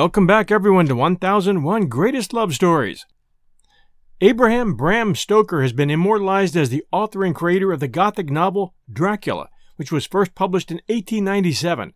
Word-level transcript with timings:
Welcome 0.00 0.28
back, 0.28 0.52
everyone, 0.52 0.86
to 0.86 0.94
1001 0.94 1.88
Greatest 1.88 2.32
Love 2.32 2.54
Stories. 2.54 3.04
Abraham 4.20 4.74
Bram 4.74 5.16
Stoker 5.16 5.60
has 5.60 5.72
been 5.72 5.90
immortalized 5.90 6.56
as 6.56 6.70
the 6.70 6.84
author 6.92 7.24
and 7.24 7.34
creator 7.34 7.72
of 7.72 7.80
the 7.80 7.88
Gothic 7.88 8.30
novel 8.30 8.76
Dracula, 8.88 9.48
which 9.74 9.90
was 9.90 10.06
first 10.06 10.36
published 10.36 10.70
in 10.70 10.76
1897. 10.86 11.94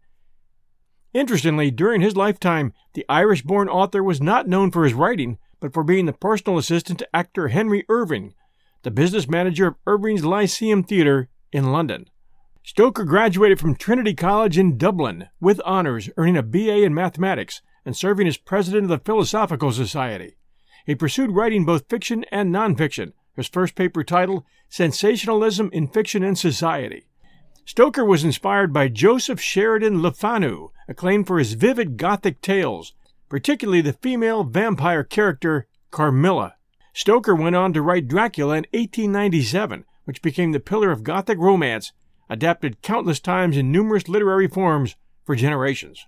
Interestingly, 1.14 1.70
during 1.70 2.00
his 2.00 2.16
lifetime, 2.16 2.72
the 2.94 3.06
Irish 3.08 3.42
born 3.42 3.68
author 3.68 4.02
was 4.02 4.20
not 4.20 4.48
known 4.48 4.72
for 4.72 4.82
his 4.82 4.94
writing, 4.94 5.38
but 5.60 5.72
for 5.72 5.84
being 5.84 6.06
the 6.06 6.12
personal 6.12 6.58
assistant 6.58 6.98
to 6.98 7.16
actor 7.16 7.48
Henry 7.48 7.84
Irving, 7.88 8.34
the 8.82 8.90
business 8.90 9.28
manager 9.28 9.68
of 9.68 9.76
Irving's 9.86 10.24
Lyceum 10.24 10.82
Theatre 10.82 11.28
in 11.52 11.70
London. 11.70 12.06
Stoker 12.64 13.04
graduated 13.04 13.60
from 13.60 13.76
Trinity 13.76 14.14
College 14.14 14.58
in 14.58 14.76
Dublin 14.76 15.28
with 15.40 15.60
honors, 15.64 16.10
earning 16.16 16.36
a 16.36 16.42
BA 16.42 16.82
in 16.82 16.92
mathematics 16.92 17.62
and 17.84 17.96
serving 17.96 18.26
as 18.26 18.36
president 18.36 18.84
of 18.84 18.88
the 18.90 18.98
Philosophical 18.98 19.72
Society. 19.72 20.36
He 20.86 20.94
pursued 20.94 21.32
writing 21.32 21.64
both 21.64 21.88
fiction 21.88 22.24
and 22.30 22.52
nonfiction, 22.52 23.12
his 23.34 23.48
first 23.48 23.74
paper 23.74 24.04
titled 24.04 24.44
Sensationalism 24.68 25.70
in 25.72 25.88
Fiction 25.88 26.22
and 26.22 26.38
Society. 26.38 27.06
Stoker 27.64 28.04
was 28.04 28.24
inspired 28.24 28.72
by 28.72 28.88
Joseph 28.88 29.40
Sheridan 29.40 30.02
Le 30.02 30.10
Fanu, 30.10 30.70
acclaimed 30.88 31.26
for 31.26 31.38
his 31.38 31.54
vivid 31.54 31.96
Gothic 31.96 32.40
tales, 32.40 32.94
particularly 33.28 33.80
the 33.80 33.92
female 33.92 34.42
vampire 34.44 35.04
character 35.04 35.66
Carmilla. 35.90 36.56
Stoker 36.92 37.34
went 37.34 37.56
on 37.56 37.72
to 37.72 37.80
write 37.80 38.08
Dracula 38.08 38.54
in 38.54 38.66
1897, 38.72 39.84
which 40.04 40.22
became 40.22 40.52
the 40.52 40.60
pillar 40.60 40.90
of 40.90 41.04
Gothic 41.04 41.38
romance, 41.38 41.92
adapted 42.28 42.82
countless 42.82 43.20
times 43.20 43.56
in 43.56 43.70
numerous 43.70 44.08
literary 44.08 44.48
forms 44.48 44.96
for 45.24 45.36
generations. 45.36 46.06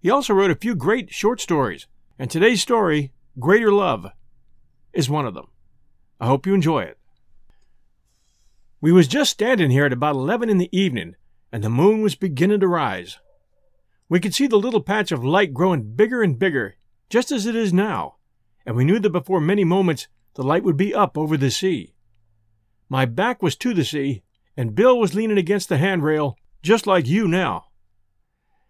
He 0.00 0.10
also 0.10 0.34
wrote 0.34 0.50
a 0.50 0.56
few 0.56 0.74
great 0.74 1.12
short 1.12 1.40
stories, 1.40 1.86
and 2.18 2.30
today's 2.30 2.62
story, 2.62 3.12
Greater 3.38 3.72
Love, 3.72 4.06
is 4.92 5.10
one 5.10 5.26
of 5.26 5.34
them. 5.34 5.48
I 6.20 6.26
hope 6.26 6.46
you 6.46 6.54
enjoy 6.54 6.82
it. 6.82 6.98
We 8.80 8.92
was 8.92 9.08
just 9.08 9.32
standing 9.32 9.70
here 9.70 9.86
at 9.86 9.92
about 9.92 10.14
eleven 10.14 10.48
in 10.48 10.58
the 10.58 10.74
evening, 10.76 11.16
and 11.50 11.64
the 11.64 11.70
moon 11.70 12.02
was 12.02 12.14
beginning 12.14 12.60
to 12.60 12.68
rise. 12.68 13.18
We 14.08 14.20
could 14.20 14.34
see 14.34 14.46
the 14.46 14.58
little 14.58 14.82
patch 14.82 15.10
of 15.10 15.24
light 15.24 15.52
growing 15.52 15.94
bigger 15.94 16.22
and 16.22 16.38
bigger, 16.38 16.76
just 17.10 17.32
as 17.32 17.46
it 17.46 17.56
is 17.56 17.72
now, 17.72 18.16
and 18.64 18.76
we 18.76 18.84
knew 18.84 18.98
that 19.00 19.10
before 19.10 19.40
many 19.40 19.64
moments 19.64 20.08
the 20.34 20.42
light 20.42 20.62
would 20.62 20.76
be 20.76 20.94
up 20.94 21.16
over 21.18 21.36
the 21.36 21.50
sea. 21.50 21.94
My 22.88 23.04
back 23.06 23.42
was 23.42 23.56
to 23.56 23.74
the 23.74 23.84
sea, 23.84 24.22
and 24.56 24.74
Bill 24.74 24.98
was 24.98 25.14
leaning 25.14 25.38
against 25.38 25.68
the 25.68 25.78
handrail, 25.78 26.38
just 26.62 26.86
like 26.86 27.06
you 27.06 27.26
now. 27.26 27.66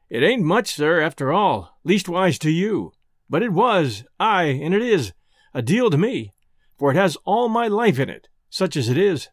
It 0.08 0.22
ain't 0.22 0.42
much, 0.42 0.72
sir, 0.72 1.00
after 1.00 1.32
all, 1.32 1.76
leastwise 1.84 2.38
to 2.40 2.50
you, 2.50 2.92
but 3.28 3.42
it 3.42 3.52
was, 3.52 4.04
aye, 4.20 4.44
and 4.62 4.72
it 4.72 4.82
is, 4.82 5.12
a 5.52 5.62
deal 5.62 5.90
to 5.90 5.98
me, 5.98 6.32
for 6.78 6.92
it 6.92 6.96
has 6.96 7.16
all 7.24 7.48
my 7.48 7.66
life 7.66 7.98
in 7.98 8.08
it, 8.08 8.28
such 8.48 8.76
as 8.76 8.88
it 8.88 8.96
is. 8.96 9.28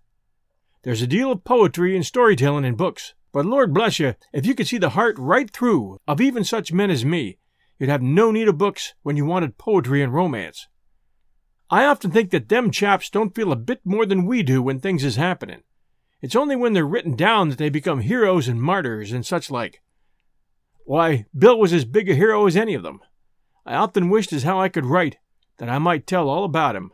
There's 0.81 1.01
a 1.01 1.07
deal 1.07 1.31
of 1.31 1.43
poetry 1.43 1.95
and 1.95 2.05
storytelling 2.05 2.65
in 2.65 2.75
books, 2.75 3.13
but 3.31 3.45
Lord 3.45 3.73
bless 3.73 3.99
you, 3.99 4.15
if 4.33 4.45
you 4.45 4.55
could 4.55 4.67
see 4.67 4.79
the 4.79 4.89
heart 4.91 5.15
right 5.19 5.49
through 5.49 5.99
of 6.07 6.19
even 6.19 6.43
such 6.43 6.73
men 6.73 6.89
as 6.89 7.05
me, 7.05 7.37
you'd 7.77 7.89
have 7.89 8.01
no 8.01 8.31
need 8.31 8.47
of 8.47 8.57
books 8.57 8.93
when 9.03 9.15
you 9.15 9.25
wanted 9.25 9.57
poetry 9.57 10.01
and 10.01 10.13
romance. 10.13 10.67
I 11.69 11.85
often 11.85 12.11
think 12.11 12.31
that 12.31 12.49
them 12.49 12.71
chaps 12.71 13.09
don't 13.09 13.33
feel 13.33 13.51
a 13.51 13.55
bit 13.55 13.81
more 13.85 14.05
than 14.05 14.25
we 14.25 14.43
do 14.43 14.61
when 14.61 14.79
things 14.79 15.03
is 15.03 15.15
happening. 15.15 15.63
It's 16.21 16.35
only 16.35 16.55
when 16.55 16.73
they're 16.73 16.85
written 16.85 17.15
down 17.15 17.49
that 17.49 17.57
they 17.57 17.69
become 17.69 18.01
heroes 18.01 18.47
and 18.47 18.61
martyrs 18.61 19.11
and 19.11 19.25
such 19.25 19.51
like. 19.51 19.81
Why, 20.85 21.25
Bill 21.37 21.57
was 21.57 21.71
as 21.73 21.85
big 21.85 22.09
a 22.09 22.15
hero 22.15 22.45
as 22.45 22.57
any 22.57 22.73
of 22.73 22.83
them. 22.83 22.99
I 23.65 23.75
often 23.75 24.09
wished 24.09 24.33
as 24.33 24.43
how 24.43 24.59
I 24.59 24.69
could 24.69 24.85
write, 24.85 25.17
that 25.57 25.69
I 25.69 25.79
might 25.79 26.05
tell 26.05 26.29
all 26.29 26.43
about 26.43 26.75
him. 26.75 26.91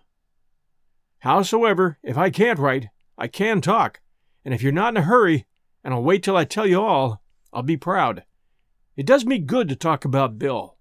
Howsoever, 1.19 1.97
if 2.03 2.17
I 2.17 2.29
can't 2.29 2.59
write, 2.59 2.89
I 3.17 3.27
can 3.27 3.61
talk, 3.61 3.99
and 4.45 4.53
if 4.53 4.61
you're 4.61 4.71
not 4.71 4.93
in 4.93 4.97
a 4.97 5.01
hurry, 5.01 5.47
and 5.83 5.93
I'll 5.93 6.03
wait 6.03 6.23
till 6.23 6.37
I 6.37 6.45
tell 6.45 6.67
you 6.67 6.79
all, 6.79 7.21
I'll 7.51 7.63
be 7.63 7.77
proud. 7.77 8.23
It 8.95 9.05
does 9.05 9.25
me 9.25 9.39
good 9.39 9.67
to 9.69 9.75
talk 9.75 10.05
about 10.05 10.37
Bill. 10.37 10.77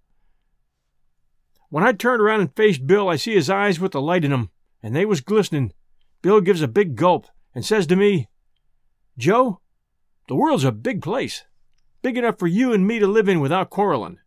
When 1.70 1.84
I 1.84 1.92
turned 1.92 2.20
around 2.20 2.40
and 2.40 2.54
faced 2.54 2.86
Bill, 2.86 3.08
I 3.08 3.16
see 3.16 3.34
his 3.34 3.50
eyes 3.50 3.80
with 3.80 3.92
the 3.92 4.00
light 4.00 4.24
in 4.24 4.32
'em, 4.32 4.50
and 4.82 4.94
they 4.94 5.04
was 5.04 5.20
glistening. 5.20 5.72
Bill 6.20 6.40
gives 6.40 6.62
a 6.62 6.68
big 6.68 6.94
gulp 6.94 7.26
and 7.54 7.64
says 7.64 7.86
to 7.86 7.96
me, 7.96 8.28
Joe, 9.16 9.60
the 10.28 10.34
world's 10.34 10.64
a 10.64 10.72
big 10.72 11.02
place, 11.02 11.44
big 12.02 12.16
enough 12.16 12.38
for 12.38 12.46
you 12.46 12.72
and 12.72 12.86
me 12.86 12.98
to 12.98 13.06
live 13.06 13.28
in 13.28 13.40
without 13.40 13.70
quarreling. 13.70 14.18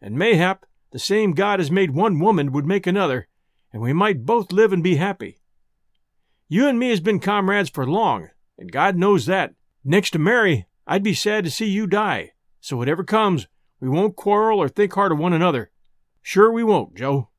And 0.00 0.18
mayhap 0.18 0.66
the 0.90 0.98
same 0.98 1.32
God 1.32 1.60
as 1.60 1.70
made 1.70 1.90
one 1.90 2.20
woman 2.20 2.52
would 2.52 2.66
make 2.66 2.86
another, 2.86 3.28
and 3.72 3.82
we 3.82 3.92
might 3.92 4.24
both 4.24 4.52
live 4.52 4.72
and 4.72 4.82
be 4.82 4.96
happy. 4.96 5.40
You 6.48 6.68
and 6.68 6.78
me 6.78 6.90
has 6.90 7.00
been 7.00 7.20
comrades 7.20 7.70
for 7.70 7.86
long, 7.86 8.28
and 8.58 8.70
God 8.70 8.96
knows 8.96 9.26
that. 9.26 9.54
Next 9.82 10.10
to 10.10 10.18
Mary, 10.18 10.66
I'd 10.86 11.02
be 11.02 11.14
sad 11.14 11.44
to 11.44 11.50
see 11.50 11.66
you 11.66 11.86
die. 11.86 12.32
So 12.60 12.76
whatever 12.76 13.02
comes, 13.02 13.48
we 13.80 13.88
won't 13.88 14.16
quarrel 14.16 14.60
or 14.60 14.68
think 14.68 14.92
hard 14.92 15.12
of 15.12 15.18
one 15.18 15.32
another. 15.32 15.70
Sure 16.22 16.52
we 16.52 16.62
won't, 16.62 16.94
Joe. 16.94 17.30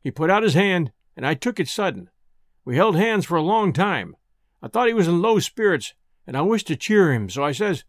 He 0.00 0.10
put 0.10 0.30
out 0.30 0.42
his 0.42 0.54
hand, 0.54 0.92
and 1.16 1.26
I 1.26 1.34
took 1.34 1.58
it 1.58 1.68
sudden. 1.68 2.10
We 2.64 2.76
held 2.76 2.96
hands 2.96 3.24
for 3.24 3.36
a 3.36 3.42
long 3.42 3.72
time. 3.72 4.16
I 4.62 4.68
thought 4.68 4.88
he 4.88 4.94
was 4.94 5.08
in 5.08 5.22
low 5.22 5.38
spirits, 5.38 5.94
and 6.26 6.36
I 6.36 6.42
wished 6.42 6.66
to 6.68 6.76
cheer 6.76 7.12
him, 7.12 7.30
so 7.30 7.42
I 7.42 7.52
says, 7.52 7.84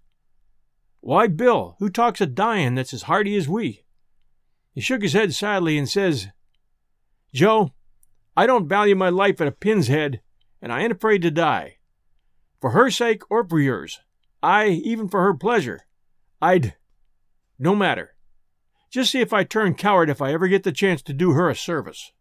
Why, 1.05 1.27
Bill, 1.27 1.75
who 1.79 1.89
talks 1.89 2.21
of 2.21 2.33
dying 2.33 2.75
that's 2.75 2.93
as 2.93 3.03
hearty 3.03 3.35
as 3.35 3.49
we? 3.49 3.83
He 4.71 4.79
shook 4.79 5.01
his 5.01 5.11
head 5.11 5.33
sadly 5.33 5.77
and 5.77 5.89
says, 5.89 6.29
Joe, 7.33 7.73
I 8.37 8.47
don't 8.47 8.69
value 8.69 8.95
my 8.95 9.09
life 9.09 9.41
at 9.41 9.47
a 9.49 9.51
pin's 9.51 9.89
head, 9.89 10.21
and 10.61 10.71
I 10.71 10.81
ain't 10.81 10.93
afraid 10.93 11.21
to 11.23 11.29
die. 11.29 11.79
For 12.61 12.69
her 12.69 12.89
sake 12.89 13.29
or 13.29 13.45
for 13.45 13.59
yours, 13.59 13.99
I, 14.41 14.67
even 14.67 15.09
for 15.09 15.23
her 15.23 15.33
pleasure, 15.33 15.81
I'd. 16.41 16.77
No 17.59 17.75
matter. 17.75 18.15
Just 18.89 19.11
see 19.11 19.19
if 19.19 19.33
I 19.33 19.43
turn 19.43 19.75
coward 19.75 20.09
if 20.09 20.21
I 20.21 20.31
ever 20.31 20.47
get 20.47 20.63
the 20.63 20.71
chance 20.71 21.01
to 21.01 21.13
do 21.13 21.31
her 21.31 21.49
a 21.49 21.55
service. 21.55 22.13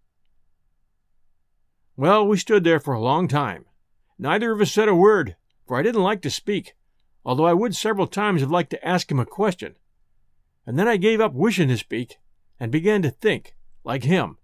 Well, 1.96 2.26
we 2.26 2.36
stood 2.36 2.64
there 2.64 2.80
for 2.80 2.94
a 2.94 3.00
long 3.00 3.28
time. 3.28 3.66
Neither 4.18 4.50
of 4.50 4.60
us 4.60 4.72
said 4.72 4.88
a 4.88 4.94
word, 4.94 5.36
for 5.68 5.76
I 5.76 5.82
didn't 5.84 6.02
like 6.02 6.20
to 6.22 6.30
speak, 6.30 6.74
although 7.24 7.46
I 7.46 7.52
would 7.52 7.76
several 7.76 8.06
times 8.06 8.40
have 8.40 8.50
liked 8.50 8.70
to 8.70 8.86
ask 8.86 9.10
him 9.10 9.18
a 9.18 9.26
question. 9.26 9.76
And 10.66 10.78
then 10.78 10.88
I 10.88 10.96
gave 10.96 11.20
up 11.20 11.32
wishing 11.34 11.68
to 11.68 11.76
speak, 11.76 12.18
and 12.58 12.70
began 12.70 13.02
to 13.02 13.10
think, 13.10 13.54
like 13.84 14.04
him. 14.04 14.38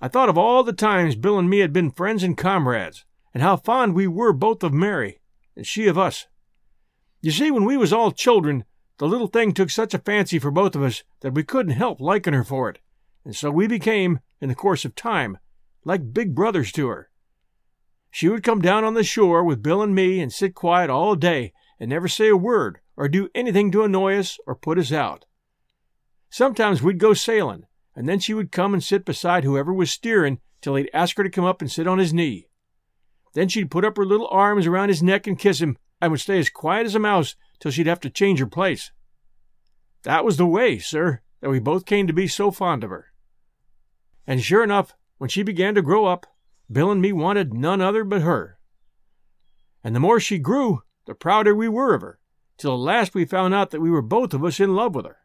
I 0.00 0.08
thought 0.08 0.28
of 0.28 0.38
all 0.38 0.62
the 0.62 0.72
times 0.72 1.16
Bill 1.16 1.38
and 1.38 1.48
me 1.48 1.58
had 1.58 1.72
been 1.72 1.90
friends 1.90 2.22
and 2.22 2.36
comrades, 2.36 3.04
and 3.32 3.42
how 3.42 3.56
fond 3.56 3.94
we 3.94 4.06
were 4.06 4.32
both 4.32 4.62
of 4.62 4.72
Mary, 4.72 5.20
and 5.56 5.66
she 5.66 5.86
of 5.86 5.98
us. 5.98 6.26
You 7.20 7.30
see, 7.30 7.50
when 7.50 7.64
we 7.64 7.76
was 7.76 7.92
all 7.92 8.12
children, 8.12 8.64
the 8.98 9.08
little 9.08 9.26
thing 9.26 9.52
took 9.52 9.70
such 9.70 9.94
a 9.94 9.98
fancy 9.98 10.38
for 10.38 10.50
both 10.50 10.76
of 10.76 10.82
us 10.82 11.02
that 11.20 11.34
we 11.34 11.42
couldn't 11.42 11.72
help 11.72 12.00
liking 12.00 12.34
her 12.34 12.44
for 12.44 12.70
it, 12.70 12.78
and 13.24 13.34
so 13.34 13.50
we 13.50 13.66
became, 13.66 14.20
in 14.40 14.48
the 14.48 14.54
course 14.54 14.84
of 14.84 14.94
time, 14.94 15.38
like 15.84 16.14
big 16.14 16.34
brothers 16.34 16.70
to 16.72 16.88
her. 16.88 17.10
She 18.16 18.30
would 18.30 18.42
come 18.42 18.62
down 18.62 18.82
on 18.82 18.94
the 18.94 19.04
shore 19.04 19.44
with 19.44 19.62
Bill 19.62 19.82
and 19.82 19.94
me 19.94 20.20
and 20.20 20.32
sit 20.32 20.54
quiet 20.54 20.88
all 20.88 21.16
day 21.16 21.52
and 21.78 21.90
never 21.90 22.08
say 22.08 22.30
a 22.30 22.34
word 22.34 22.78
or 22.96 23.10
do 23.10 23.28
anything 23.34 23.70
to 23.72 23.82
annoy 23.82 24.16
us 24.16 24.38
or 24.46 24.54
put 24.54 24.78
us 24.78 24.90
out. 24.90 25.26
Sometimes 26.30 26.82
we'd 26.82 26.98
go 26.98 27.12
sailing, 27.12 27.64
and 27.94 28.08
then 28.08 28.18
she 28.18 28.32
would 28.32 28.50
come 28.50 28.72
and 28.72 28.82
sit 28.82 29.04
beside 29.04 29.44
whoever 29.44 29.70
was 29.70 29.90
steering 29.90 30.40
till 30.62 30.76
he'd 30.76 30.88
ask 30.94 31.18
her 31.18 31.24
to 31.24 31.28
come 31.28 31.44
up 31.44 31.60
and 31.60 31.70
sit 31.70 31.86
on 31.86 31.98
his 31.98 32.14
knee. 32.14 32.48
Then 33.34 33.48
she'd 33.48 33.70
put 33.70 33.84
up 33.84 33.98
her 33.98 34.06
little 34.06 34.28
arms 34.30 34.66
around 34.66 34.88
his 34.88 35.02
neck 35.02 35.26
and 35.26 35.38
kiss 35.38 35.60
him, 35.60 35.76
and 36.00 36.10
would 36.10 36.20
stay 36.22 36.38
as 36.38 36.48
quiet 36.48 36.86
as 36.86 36.94
a 36.94 36.98
mouse 36.98 37.36
till 37.60 37.70
she'd 37.70 37.86
have 37.86 38.00
to 38.00 38.08
change 38.08 38.38
her 38.38 38.46
place. 38.46 38.92
That 40.04 40.24
was 40.24 40.38
the 40.38 40.46
way, 40.46 40.78
sir, 40.78 41.20
that 41.42 41.50
we 41.50 41.58
both 41.58 41.84
came 41.84 42.06
to 42.06 42.14
be 42.14 42.28
so 42.28 42.50
fond 42.50 42.82
of 42.82 42.88
her. 42.88 43.12
And 44.26 44.42
sure 44.42 44.64
enough, 44.64 44.94
when 45.18 45.28
she 45.28 45.42
began 45.42 45.74
to 45.74 45.82
grow 45.82 46.06
up, 46.06 46.26
Bill 46.70 46.90
and 46.90 47.00
me 47.00 47.12
wanted 47.12 47.54
none 47.54 47.80
other 47.80 48.04
but 48.04 48.22
her. 48.22 48.58
And 49.84 49.94
the 49.94 50.00
more 50.00 50.18
she 50.18 50.38
grew, 50.38 50.82
the 51.06 51.14
prouder 51.14 51.54
we 51.54 51.68
were 51.68 51.94
of 51.94 52.02
her, 52.02 52.18
till 52.58 52.74
at 52.74 52.80
last 52.80 53.14
we 53.14 53.24
found 53.24 53.54
out 53.54 53.70
that 53.70 53.80
we 53.80 53.90
were 53.90 54.02
both 54.02 54.34
of 54.34 54.44
us 54.44 54.58
in 54.58 54.74
love 54.74 54.94
with 54.94 55.06
her. 55.06 55.18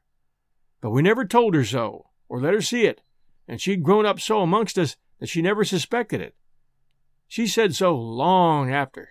But 0.82 0.92
we 0.92 1.02
never 1.02 1.26
told 1.26 1.56
her 1.56 1.66
so, 1.66 2.08
or 2.30 2.40
let 2.40 2.54
her 2.54 2.62
see 2.62 2.86
it, 2.86 3.02
and 3.48 3.60
she'd 3.60 3.84
grown 3.84 4.06
up 4.06 4.20
so 4.20 4.42
amongst 4.42 4.78
us 4.78 4.96
that 5.20 5.30
she 5.30 5.42
never 5.42 5.64
suspected 5.64 6.22
it. 6.22 6.36
She 7.28 7.48
said 7.48 7.76
so 7.76 7.96
long 7.96 8.72
after. 8.72 9.10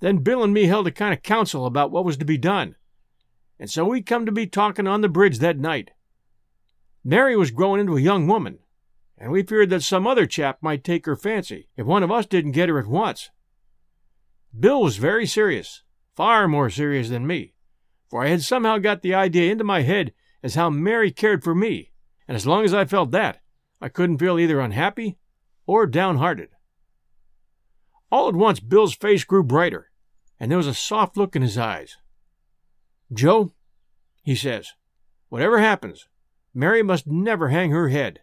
Then 0.00 0.18
Bill 0.18 0.44
and 0.44 0.54
me 0.54 0.66
held 0.66 0.86
a 0.86 0.92
kind 0.92 1.12
of 1.12 1.22
council 1.22 1.66
about 1.66 1.90
what 1.90 2.04
was 2.04 2.16
to 2.18 2.24
be 2.24 2.38
done, 2.38 2.76
and 3.58 3.70
so 3.70 3.84
we 3.84 4.00
come 4.00 4.24
to 4.26 4.32
be 4.32 4.46
talking 4.46 4.86
on 4.86 5.00
the 5.00 5.08
bridge 5.08 5.40
that 5.40 5.58
night. 5.58 5.90
Mary 7.04 7.36
was 7.36 7.50
growing 7.50 7.80
into 7.80 7.96
a 7.96 8.00
young 8.00 8.26
woman, 8.26 8.60
and 9.20 9.32
we 9.32 9.42
feared 9.42 9.70
that 9.70 9.82
some 9.82 10.06
other 10.06 10.26
chap 10.26 10.58
might 10.60 10.84
take 10.84 11.06
her 11.06 11.16
fancy 11.16 11.68
if 11.76 11.84
one 11.86 12.02
of 12.02 12.10
us 12.10 12.26
didn't 12.26 12.52
get 12.52 12.68
her 12.68 12.78
at 12.78 12.86
once. 12.86 13.30
Bill 14.58 14.82
was 14.82 14.96
very 14.96 15.26
serious, 15.26 15.82
far 16.14 16.48
more 16.48 16.70
serious 16.70 17.08
than 17.08 17.26
me, 17.26 17.54
for 18.08 18.24
I 18.24 18.28
had 18.28 18.42
somehow 18.42 18.78
got 18.78 19.02
the 19.02 19.14
idea 19.14 19.52
into 19.52 19.64
my 19.64 19.82
head 19.82 20.12
as 20.42 20.54
how 20.54 20.70
Mary 20.70 21.10
cared 21.10 21.42
for 21.42 21.54
me, 21.54 21.92
and 22.26 22.36
as 22.36 22.46
long 22.46 22.64
as 22.64 22.72
I 22.72 22.84
felt 22.84 23.10
that, 23.10 23.40
I 23.80 23.88
couldn't 23.88 24.18
feel 24.18 24.38
either 24.38 24.60
unhappy 24.60 25.18
or 25.66 25.86
downhearted. 25.86 26.50
All 28.10 28.28
at 28.28 28.34
once, 28.34 28.60
Bill's 28.60 28.94
face 28.94 29.24
grew 29.24 29.42
brighter, 29.42 29.90
and 30.40 30.50
there 30.50 30.58
was 30.58 30.66
a 30.66 30.74
soft 30.74 31.16
look 31.16 31.36
in 31.36 31.42
his 31.42 31.58
eyes. 31.58 31.96
Joe, 33.12 33.52
he 34.22 34.34
says, 34.34 34.72
whatever 35.28 35.58
happens, 35.58 36.08
Mary 36.54 36.82
must 36.82 37.06
never 37.06 37.48
hang 37.48 37.70
her 37.70 37.88
head. 37.88 38.20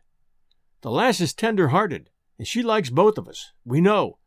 The 0.82 0.92
lass 0.92 1.20
is 1.20 1.34
tender 1.34 1.70
hearted, 1.70 2.10
and 2.38 2.48
she 2.48 2.62
likes 2.62 2.90
both 2.90 3.18
of 3.18 3.28
us, 3.28 3.52
we 3.64 3.82
know, 3.82 4.20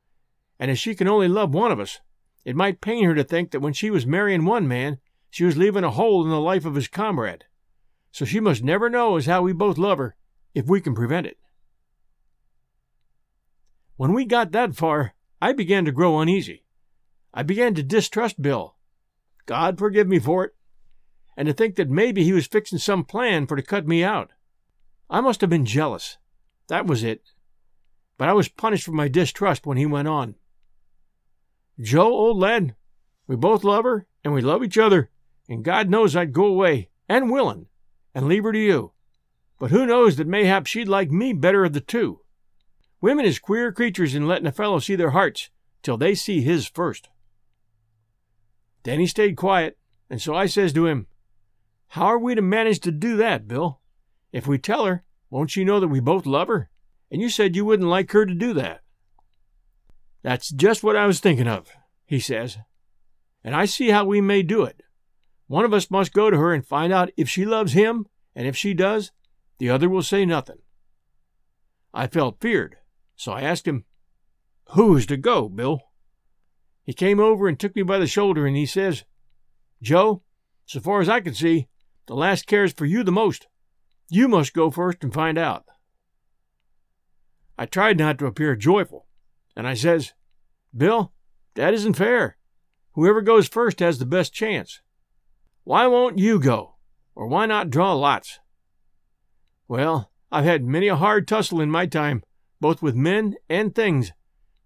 and 0.59 0.71
as 0.71 0.79
she 0.79 0.95
can 0.95 1.09
only 1.09 1.29
love 1.29 1.55
one 1.55 1.71
of 1.71 1.81
us, 1.81 2.01
it 2.45 2.57
might 2.57 2.81
pain 2.81 3.05
her 3.05 3.15
to 3.15 3.25
think 3.25 3.51
that 3.51 3.61
when 3.61 3.73
she 3.73 3.91
was 3.91 4.07
marrying 4.07 4.45
one 4.45 4.67
man, 4.67 4.99
she 5.31 5.45
was 5.45 5.57
leaving 5.57 5.85
a 5.85 5.91
hole 5.91 6.25
in 6.25 6.31
the 6.31 6.41
life 6.41 6.65
of 6.65 6.75
his 6.75 6.89
comrade. 6.89 7.45
So 8.11 8.25
she 8.25 8.41
must 8.41 8.65
never 8.65 8.89
know 8.89 9.17
as 9.17 9.27
how 9.27 9.43
we 9.43 9.53
both 9.53 9.79
love 9.79 9.99
her, 9.99 10.17
if 10.55 10.67
we 10.67 10.81
can 10.81 10.95
prevent 10.95 11.27
it. 11.27 11.39
When 13.97 14.13
we 14.13 14.25
got 14.25 14.53
that 14.53 14.75
far, 14.75 15.15
I 15.41 15.53
began 15.53 15.85
to 15.85 15.93
grow 15.93 16.19
uneasy. 16.19 16.65
I 17.35 17.43
began 17.43 17.75
to 17.75 17.83
distrust 17.83 18.41
Bill. 18.41 18.77
God 19.47 19.79
forgive 19.79 20.09
me 20.09 20.19
for 20.19 20.45
it. 20.45 20.55
And 21.37 21.47
to 21.47 21.53
think 21.53 21.77
that 21.77 21.91
maybe 21.91 22.25
he 22.25 22.33
was 22.33 22.47
fixing 22.47 22.79
some 22.79 23.05
plan 23.05 23.47
for 23.47 23.57
to 23.57 23.63
cut 23.63 23.87
me 23.87 24.03
out. 24.03 24.31
I 25.09 25.21
must 25.21 25.41
have 25.41 25.51
been 25.51 25.67
jealous. 25.67 26.17
That 26.69 26.87
was 26.87 27.03
it. 27.03 27.23
But 28.17 28.29
I 28.29 28.33
was 28.33 28.49
punished 28.49 28.85
for 28.85 28.93
my 28.93 29.09
distrust 29.09 29.67
when 29.67 29.77
he 29.77 29.87
went 29.87 30.09
on. 30.09 30.37
Joe, 31.81 32.13
old 32.13 32.39
lad, 32.39 32.75
we 33.27 33.37
both 33.37 33.65
love 33.65 33.85
her, 33.85 34.07
and 34.25 34.33
we 34.33 34.41
love 34.41 34.65
each 34.65 34.79
other, 34.79 35.11
and 35.49 35.65
God 35.65 35.89
knows 35.89 36.17
I'd 36.17 36.33
go 36.33 36.47
away, 36.47 36.91
and 37.09 37.31
willin', 37.31 37.67
and 38.15 38.27
leave 38.27 38.45
her 38.45 38.53
to 38.53 38.59
you. 38.59 38.93
But 39.59 39.71
who 39.71 39.87
knows 39.87 40.17
that 40.17 40.27
mayhap 40.27 40.67
she'd 40.67 40.89
like 40.89 41.11
me 41.11 41.33
better 41.33 41.65
of 41.65 41.73
the 41.73 41.81
two. 41.81 42.21
Women 43.01 43.25
is 43.25 43.39
queer 43.39 43.73
creatures 43.73 44.15
in 44.15 44.27
letting 44.27 44.47
a 44.47 44.53
fellow 44.53 44.79
see 44.79 44.97
their 44.97 45.11
hearts 45.11 45.51
till 45.83 45.97
they 45.97 46.15
see 46.15 46.41
his 46.41 46.67
first. 46.67 47.09
Then 48.83 48.99
he 48.99 49.07
stayed 49.07 49.37
quiet, 49.37 49.79
and 50.11 50.21
so 50.21 50.35
I 50.35 50.47
says 50.47 50.73
to 50.73 50.87
him, 50.87 51.07
How 51.89 52.07
are 52.07 52.19
we 52.19 52.35
to 52.35 52.43
manage 52.43 52.81
to 52.81 52.91
do 52.91 53.17
that, 53.17 53.47
Bill? 53.47 53.81
If 54.33 54.47
we 54.47 54.59
tell 54.59 54.85
her, 54.85 55.05
won't 55.31 55.51
she 55.51 55.65
know 55.65 55.81
that 55.81 55.89
we 55.89 56.01
both 56.01 56.27
love 56.27 56.49
her? 56.49 56.71
And 57.11 57.21
you 57.21 57.29
said 57.29 57.57
you 57.57 57.65
wouldn't 57.65 57.89
like 57.89 58.13
her 58.13 58.27
to 58.27 58.35
do 58.35 58.53
that. 58.55 58.83
That's 60.23 60.51
just 60.51 60.83
what 60.83 60.97
I 60.97 61.07
was 61.07 61.21
thinking 61.21 61.49
of, 61.49 61.71
he 62.05 62.21
says. 62.21 62.59
And 63.45 63.55
I 63.55 63.65
see 63.65 63.91
how 63.91 64.05
we 64.05 64.21
may 64.21 64.43
do 64.43 64.63
it. 64.65 64.83
One 65.47 65.65
of 65.65 65.73
us 65.73 65.91
must 65.91 66.13
go 66.13 66.31
to 66.31 66.37
her 66.37 66.53
and 66.53 66.67
find 66.67 66.93
out 66.93 67.11
if 67.17 67.29
she 67.29 67.45
loves 67.47 67.73
him, 67.73 68.07
and 68.35 68.47
if 68.47 68.57
she 68.57 68.75
does, 68.75 69.13
the 69.59 69.71
other 69.71 69.89
will 69.89 70.03
say 70.03 70.27
nothing. 70.27 70.59
I 71.95 72.07
felt 72.07 72.41
feared, 72.41 72.77
so 73.17 73.33
I 73.33 73.43
asked 73.43 73.67
him, 73.67 73.85
Who's 74.73 75.07
to 75.07 75.17
go, 75.17 75.49
Bill? 75.49 75.81
He 76.85 76.93
came 76.93 77.21
over 77.21 77.49
and 77.49 77.59
took 77.59 77.75
me 77.75 77.83
by 77.83 77.99
the 77.99 78.07
shoulder, 78.07 78.47
and 78.47 78.57
he 78.57 78.67
says, 78.67 79.05
Joe, 79.81 80.23
so 80.67 80.81
far 80.81 81.01
as 81.01 81.09
I 81.09 81.21
can 81.21 81.35
see, 81.35 81.69
the 82.07 82.15
last 82.15 82.47
cares 82.47 82.73
for 82.73 82.85
you 82.85 83.03
the 83.03 83.13
most. 83.13 83.47
You 84.11 84.29
must 84.29 84.55
go 84.55 84.71
first 84.71 85.03
and 85.03 85.13
find 85.13 85.37
out. 85.37 85.65
I 87.59 87.67
tried 87.67 87.99
not 87.99 88.19
to 88.19 88.27
appear 88.27 88.57
joyful, 88.57 89.07
and 89.57 89.67
I 89.67 89.75
says, 89.75 90.13
Bill, 90.77 91.13
that 91.55 91.75
isn't 91.75 91.95
fair. 91.95 92.37
Whoever 92.93 93.21
goes 93.21 93.49
first 93.49 93.81
has 93.81 93.99
the 93.99 94.07
best 94.07 94.33
chance. 94.33 94.81
Why 95.65 95.87
won't 95.87 96.19
you 96.19 96.39
go? 96.39 96.77
Or 97.15 97.27
why 97.27 97.47
not 97.47 97.71
draw 97.71 97.93
lots? 97.95 98.39
Well, 99.67 100.11
I've 100.31 100.45
had 100.45 100.65
many 100.65 100.89
a 100.89 100.97
hard 100.97 101.27
tussle 101.27 101.61
in 101.61 101.71
my 101.71 101.87
time, 101.87 102.23
both 102.61 102.81
with 102.81 102.95
men 102.95 103.35
and 103.49 103.75
things, 103.75 104.13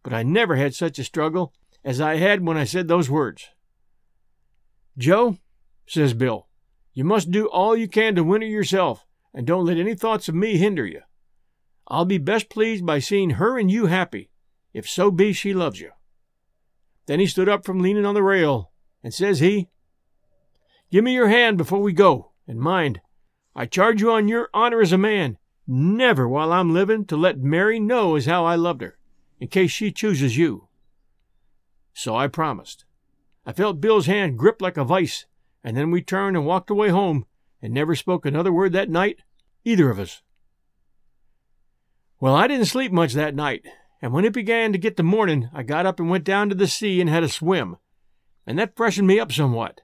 but 0.03 0.13
I 0.13 0.23
never 0.23 0.57
had 0.57 0.75
such 0.75 0.99
a 0.99 1.05
struggle 1.05 1.53
as 1.85 2.01
I 2.01 2.17
had 2.17 2.47
when 2.47 2.57
I 2.57 2.65
said 2.65 2.89
those 2.89 3.11
words. 3.11 3.49
Joe, 4.97 5.39
says 5.87 6.15
Bill, 6.15 6.49
you 6.93 7.05
must 7.05 7.31
do 7.31 7.47
all 7.47 7.77
you 7.77 7.89
can 7.89 8.15
to 8.15 8.25
win 8.25 8.43
her 8.43 8.49
yourself, 8.49 9.05
and 9.35 9.47
don't 9.47 9.65
let 9.65 9.79
any 9.79 9.95
thoughts 9.95 10.29
of 10.29 10.35
me 10.35 10.57
hinder 10.57 10.87
you. 10.87 11.01
I'll 11.89 12.05
be 12.05 12.19
best 12.19 12.49
pleased 12.49 12.87
by 12.87 12.99
seeing 12.99 13.31
her 13.31 13.59
and 13.59 13.71
you 13.71 13.87
happy, 13.87 14.31
if 14.73 14.89
so 14.89 15.11
be 15.11 15.33
she 15.33 15.53
loves 15.53 15.81
you. 15.81 15.91
Then 17.07 17.21
he 17.21 17.27
stood 17.27 17.49
up 17.49 17.65
from 17.65 17.81
leaning 17.81 18.07
on 18.07 18.15
the 18.15 18.23
rail, 18.23 18.71
and 19.03 19.13
says 19.13 19.41
he, 19.41 19.69
Give 20.91 21.03
me 21.03 21.15
your 21.15 21.29
hand 21.29 21.59
before 21.59 21.81
we 21.81 21.93
go, 21.93 22.33
and 22.47 22.61
mind, 22.61 23.01
I 23.55 23.67
charge 23.67 24.01
you 24.01 24.13
on 24.13 24.29
your 24.29 24.49
honor 24.55 24.81
as 24.81 24.93
a 24.93 24.99
man, 24.99 25.39
never 25.67 26.29
while 26.29 26.53
I'm 26.53 26.73
living 26.73 27.05
to 27.07 27.17
let 27.17 27.39
Mary 27.39 27.81
know 27.81 28.15
as 28.17 28.27
how 28.27 28.45
I 28.45 28.55
loved 28.55 28.83
her, 28.83 28.99
in 29.41 29.49
case 29.49 29.71
she 29.71 29.91
chooses 29.91 30.37
you. 30.37 30.69
So 31.93 32.17
I 32.17 32.29
promised. 32.29 32.85
I 33.45 33.53
felt 33.53 33.81
Bill's 33.81 34.07
hand 34.07 34.39
grip 34.39 34.63
like 34.63 34.77
a 34.77 34.85
vice, 34.85 35.27
and 35.65 35.77
then 35.77 35.91
we 35.91 36.03
turned 36.03 36.37
and 36.37 36.47
walked 36.47 36.71
away 36.71 36.89
home, 36.89 37.27
and 37.63 37.73
never 37.73 37.95
spoke 37.95 38.27
another 38.27 38.53
word 38.53 38.73
that 38.73 38.91
night, 38.91 39.21
either 39.65 39.89
of 39.89 39.99
us. 39.99 40.21
Well, 42.21 42.35
I 42.35 42.47
didn't 42.47 42.67
sleep 42.67 42.93
much 42.93 43.15
that 43.15 43.35
night, 43.35 43.65
and 44.03 44.13
when 44.13 44.25
it 44.25 44.33
began 44.33 44.73
to 44.73 44.79
get 44.79 44.97
to 44.97 45.03
morning, 45.03 45.49
I 45.55 45.63
got 45.63 45.87
up 45.87 46.01
and 46.01 46.11
went 46.11 46.25
down 46.25 46.49
to 46.49 46.55
the 46.55 46.67
sea 46.67 47.01
and 47.01 47.09
had 47.09 47.23
a 47.23 47.29
swim, 47.29 47.77
and 48.47 48.59
that 48.59 48.77
freshened 48.77 49.07
me 49.07 49.21
up 49.21 49.33
somewhat. 49.33 49.81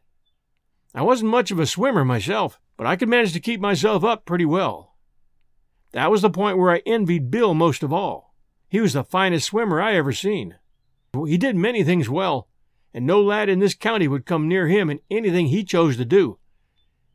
I 0.95 1.03
wasn't 1.03 1.31
much 1.31 1.51
of 1.51 1.61
a 1.61 1.67
swimmer 1.67 2.05
myself, 2.05 2.61
but 2.77 2.87
I 2.87 2.97
could 2.97 3.09
manage 3.09 3.33
to 3.35 3.41
keep 3.41 3.61
myself 3.61 4.05
up 4.05 4.25
pretty 4.25 4.45
well. 4.45 4.97
That 5.93 6.11
was 6.11 6.23
the 6.23 6.31
point 6.31 6.59
where 6.59 6.71
I 6.71 6.83
envied 6.85 7.31
Bill 7.31 7.55
most 7.55 7.83
of 7.83 7.93
all. 7.93 8.35
He 8.69 8.81
was 8.81 8.93
the 8.93 9.05
finest 9.05 9.47
swimmer 9.47 9.81
I 9.81 9.95
ever 9.95 10.13
seen. 10.13 10.57
He 11.27 11.39
did 11.39 11.57
many 11.57 11.83
things 11.83 12.09
well, 12.09 12.49
and 12.93 13.07
no 13.07 13.23
lad 13.23 13.49
in 13.49 13.61
this 13.61 13.75
county 13.75 14.09
would 14.09 14.27
come 14.27 14.49
near 14.49 14.69
him 14.69 14.91
in 14.91 15.01
anything 15.11 15.47
he 15.47 15.65
chose 15.65 15.97
to 15.97 16.05
do. 16.05 16.39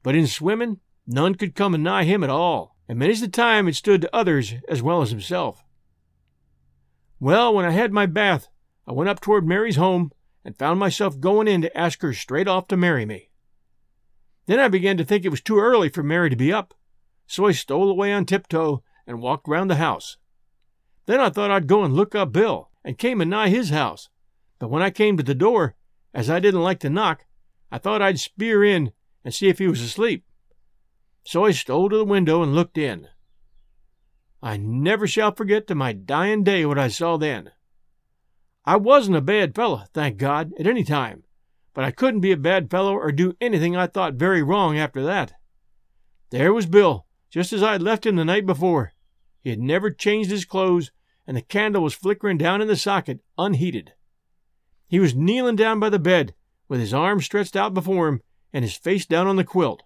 But 0.03 0.15
in 0.15 0.27
swimming, 0.27 0.79
none 1.07 1.35
could 1.35 1.55
come 1.55 1.73
anigh 1.73 2.03
him 2.03 2.23
at 2.23 2.29
all, 2.29 2.75
and 2.87 2.99
many's 2.99 3.21
the 3.21 3.27
time 3.27 3.67
it 3.67 3.75
stood 3.75 4.01
to 4.01 4.15
others 4.15 4.53
as 4.69 4.81
well 4.81 5.01
as 5.01 5.09
himself. 5.09 5.63
Well, 7.19 7.53
when 7.53 7.65
I 7.65 7.71
had 7.71 7.93
my 7.93 8.05
bath, 8.05 8.49
I 8.85 8.91
went 8.91 9.09
up 9.09 9.21
toward 9.21 9.47
Mary's 9.47 9.77
home 9.77 10.11
and 10.43 10.57
found 10.57 10.79
myself 10.79 11.19
going 11.19 11.47
in 11.47 11.61
to 11.61 11.77
ask 11.77 12.01
her 12.01 12.13
straight 12.13 12.49
off 12.49 12.67
to 12.67 12.77
marry 12.77 13.05
me. 13.05 13.29
Then 14.45 14.59
I 14.59 14.67
began 14.67 14.97
to 14.97 15.05
think 15.05 15.23
it 15.23 15.29
was 15.29 15.41
too 15.41 15.57
early 15.57 15.87
for 15.87 16.03
Mary 16.03 16.29
to 16.29 16.35
be 16.35 16.51
up, 16.51 16.73
so 17.25 17.45
I 17.47 17.53
stole 17.53 17.89
away 17.89 18.11
on 18.11 18.25
tiptoe 18.25 18.83
and 19.07 19.21
walked 19.21 19.47
round 19.47 19.69
the 19.69 19.75
house. 19.75 20.17
Then 21.05 21.21
I 21.21 21.29
thought 21.29 21.51
I'd 21.51 21.67
go 21.67 21.83
and 21.83 21.93
look 21.93 22.13
up 22.13 22.33
Bill, 22.33 22.69
and 22.83 22.97
came 22.97 23.21
anigh 23.21 23.49
his 23.49 23.69
house. 23.69 24.09
But 24.59 24.69
when 24.69 24.83
I 24.83 24.89
came 24.89 25.15
to 25.15 25.23
the 25.23 25.33
door, 25.33 25.75
as 26.13 26.29
I 26.29 26.39
didn't 26.39 26.63
like 26.63 26.79
to 26.81 26.89
knock, 26.89 27.25
I 27.71 27.77
thought 27.77 28.01
I'd 28.01 28.19
spear 28.19 28.63
in 28.63 28.91
and 29.23 29.33
see 29.33 29.47
if 29.47 29.59
he 29.59 29.67
was 29.67 29.81
asleep. 29.81 30.25
So 31.25 31.45
I 31.45 31.51
stole 31.51 31.89
to 31.89 31.97
the 31.97 32.05
window 32.05 32.43
and 32.43 32.53
looked 32.53 32.77
in. 32.77 33.07
I 34.41 34.57
never 34.57 35.07
shall 35.07 35.33
forget 35.33 35.67
to 35.67 35.75
my 35.75 35.93
dying 35.93 36.43
day 36.43 36.65
what 36.65 36.77
I 36.77 36.89
saw 36.89 37.17
then. 37.17 37.51
I 38.65 38.75
wasn't 38.75 39.17
a 39.17 39.21
bad 39.21 39.55
fellow, 39.55 39.83
thank 39.93 40.17
God, 40.17 40.51
at 40.59 40.67
any 40.67 40.83
time, 40.83 41.23
but 41.73 41.85
I 41.85 41.91
couldn't 41.91 42.19
be 42.21 42.31
a 42.31 42.37
bad 42.37 42.69
fellow 42.69 42.93
or 42.93 43.11
do 43.11 43.37
anything 43.39 43.75
I 43.75 43.87
thought 43.87 44.15
very 44.15 44.43
wrong 44.43 44.77
after 44.77 45.01
that. 45.03 45.33
There 46.29 46.53
was 46.53 46.65
Bill, 46.65 47.05
just 47.29 47.53
as 47.53 47.63
I 47.63 47.73
had 47.73 47.81
left 47.81 48.05
him 48.05 48.15
the 48.15 48.25
night 48.25 48.45
before. 48.45 48.93
He 49.41 49.49
had 49.49 49.59
never 49.59 49.91
changed 49.91 50.29
his 50.29 50.45
clothes, 50.45 50.91
and 51.25 51.37
the 51.37 51.41
candle 51.41 51.83
was 51.83 51.93
flickering 51.93 52.37
down 52.37 52.61
in 52.61 52.67
the 52.67 52.75
socket 52.75 53.21
unheeded. 53.37 53.93
He 54.87 54.99
was 54.99 55.15
kneeling 55.15 55.55
down 55.55 55.79
by 55.79 55.89
the 55.89 55.99
bed, 55.99 56.33
with 56.67 56.79
his 56.79 56.93
arms 56.93 57.25
stretched 57.25 57.55
out 57.55 57.73
before 57.73 58.07
him 58.07 58.21
and 58.53 58.63
his 58.63 58.77
face 58.77 59.05
down 59.05 59.27
on 59.27 59.35
the 59.35 59.43
quilt. 59.43 59.83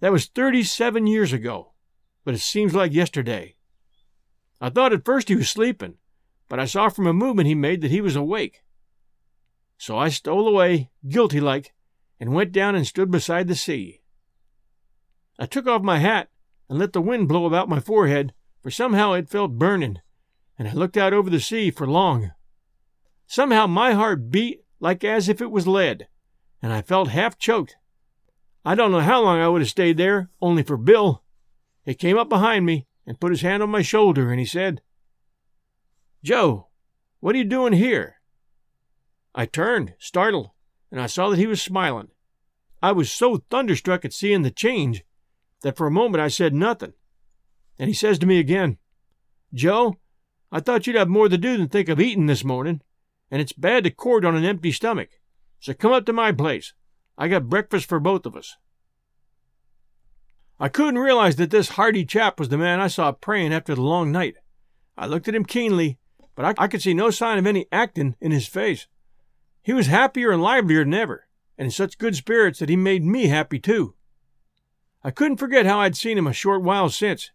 That 0.00 0.12
was 0.12 0.26
thirty 0.26 0.62
seven 0.62 1.06
years 1.06 1.32
ago, 1.32 1.72
but 2.24 2.34
it 2.34 2.40
seems 2.40 2.74
like 2.74 2.92
yesterday. 2.92 3.56
I 4.60 4.70
thought 4.70 4.92
at 4.92 5.04
first 5.04 5.28
he 5.28 5.36
was 5.36 5.48
sleeping, 5.48 5.94
but 6.48 6.60
I 6.60 6.66
saw 6.66 6.88
from 6.88 7.06
a 7.06 7.12
movement 7.12 7.48
he 7.48 7.54
made 7.54 7.80
that 7.80 7.90
he 7.90 8.00
was 8.00 8.14
awake. 8.14 8.62
So 9.78 9.96
I 9.96 10.08
stole 10.08 10.46
away, 10.46 10.90
guilty 11.08 11.40
like, 11.40 11.72
and 12.20 12.34
went 12.34 12.52
down 12.52 12.74
and 12.74 12.86
stood 12.86 13.10
beside 13.10 13.48
the 13.48 13.54
sea. 13.54 14.02
I 15.38 15.46
took 15.46 15.66
off 15.66 15.82
my 15.82 15.98
hat 15.98 16.30
and 16.68 16.78
let 16.78 16.92
the 16.92 17.00
wind 17.00 17.28
blow 17.28 17.46
about 17.46 17.68
my 17.68 17.80
forehead, 17.80 18.34
for 18.60 18.70
somehow 18.70 19.12
it 19.12 19.28
felt 19.28 19.58
burning, 19.58 19.98
and 20.58 20.68
I 20.68 20.72
looked 20.72 20.96
out 20.96 21.12
over 21.12 21.30
the 21.30 21.40
sea 21.40 21.70
for 21.70 21.86
long. 21.86 22.32
Somehow 23.26 23.66
my 23.66 23.92
heart 23.92 24.30
beat 24.30 24.64
like 24.80 25.04
as 25.04 25.28
if 25.28 25.40
it 25.40 25.50
was 25.50 25.66
lead, 25.66 26.08
and 26.62 26.72
I 26.72 26.82
felt 26.82 27.08
half 27.08 27.38
choked. 27.38 27.76
I 28.64 28.74
don't 28.74 28.92
know 28.92 29.00
how 29.00 29.22
long 29.22 29.38
I 29.40 29.48
would 29.48 29.62
have 29.62 29.70
stayed 29.70 29.96
there, 29.96 30.30
only 30.40 30.62
for 30.62 30.76
Bill. 30.76 31.22
He 31.84 31.94
came 31.94 32.18
up 32.18 32.28
behind 32.28 32.66
me 32.66 32.86
and 33.06 33.20
put 33.20 33.32
his 33.32 33.42
hand 33.42 33.62
on 33.62 33.70
my 33.70 33.82
shoulder, 33.82 34.30
and 34.30 34.38
he 34.38 34.46
said, 34.46 34.82
Joe, 36.22 36.68
what 37.20 37.34
are 37.34 37.38
you 37.38 37.44
doing 37.44 37.72
here? 37.72 38.16
I 39.34 39.46
turned, 39.46 39.94
startled, 39.98 40.50
and 40.90 41.00
I 41.00 41.06
saw 41.06 41.30
that 41.30 41.38
he 41.38 41.46
was 41.46 41.62
smiling, 41.62 42.08
I 42.82 42.92
was 42.92 43.10
so 43.10 43.38
thunderstruck 43.50 44.04
at 44.04 44.12
seeing 44.12 44.42
the 44.42 44.50
change 44.50 45.04
that 45.62 45.76
for 45.76 45.86
a 45.86 45.92
moment 45.92 46.22
I 46.22 46.28
said 46.28 46.54
nothing. 46.54 46.92
And 47.78 47.88
he 47.88 47.94
says 47.94 48.18
to 48.20 48.26
me 48.26 48.38
again, 48.38 48.78
Joe, 49.52 49.96
I 50.52 50.60
thought 50.60 50.86
you'd 50.86 50.96
have 50.96 51.08
more 51.08 51.28
to 51.28 51.38
do 51.38 51.56
than 51.56 51.68
think 51.68 51.88
of 51.88 52.00
eating 52.00 52.26
this 52.26 52.44
morning, 52.44 52.82
and 53.30 53.40
it's 53.40 53.52
bad 53.52 53.84
to 53.84 53.90
court 53.90 54.24
on 54.24 54.36
an 54.36 54.44
empty 54.44 54.72
stomach. 54.72 55.10
So 55.60 55.74
come 55.74 55.92
up 55.92 56.06
to 56.06 56.12
my 56.12 56.32
place. 56.32 56.72
I 57.16 57.28
got 57.28 57.48
breakfast 57.48 57.88
for 57.88 57.98
both 57.98 58.26
of 58.26 58.36
us. 58.36 58.56
I 60.60 60.68
couldn't 60.68 60.98
realize 60.98 61.36
that 61.36 61.50
this 61.50 61.70
hardy 61.70 62.04
chap 62.04 62.38
was 62.38 62.48
the 62.48 62.58
man 62.58 62.80
I 62.80 62.88
saw 62.88 63.12
praying 63.12 63.52
after 63.52 63.74
the 63.74 63.82
long 63.82 64.10
night. 64.10 64.36
I 64.96 65.06
looked 65.06 65.28
at 65.28 65.34
him 65.34 65.44
keenly, 65.44 65.98
but 66.34 66.44
I, 66.44 66.64
I 66.64 66.68
could 66.68 66.82
see 66.82 66.94
no 66.94 67.10
sign 67.10 67.38
of 67.38 67.46
any 67.46 67.66
acting 67.70 68.16
in 68.20 68.32
his 68.32 68.48
face. 68.48 68.86
He 69.62 69.72
was 69.72 69.86
happier 69.86 70.30
and 70.30 70.42
livelier 70.42 70.84
than 70.84 70.94
ever, 70.94 71.28
and 71.56 71.66
in 71.66 71.70
such 71.70 71.98
good 71.98 72.16
spirits 72.16 72.58
that 72.58 72.68
he 72.68 72.76
made 72.76 73.04
me 73.04 73.26
happy 73.26 73.58
too. 73.58 73.94
I 75.04 75.10
couldn't 75.12 75.36
forget 75.36 75.66
how 75.66 75.80
I'd 75.80 75.96
seen 75.96 76.18
him 76.18 76.26
a 76.26 76.32
short 76.32 76.62
while 76.62 76.88
since, 76.88 77.30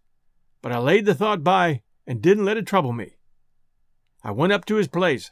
but 0.61 0.71
I 0.71 0.77
laid 0.79 1.05
the 1.05 1.15
thought 1.15 1.43
by 1.43 1.81
and 2.05 2.21
didn't 2.21 2.45
let 2.45 2.57
it 2.57 2.67
trouble 2.67 2.91
me. 2.91 3.17
I 4.23 4.31
went 4.31 4.53
up 4.53 4.65
to 4.65 4.75
his 4.75 4.87
place. 4.87 5.31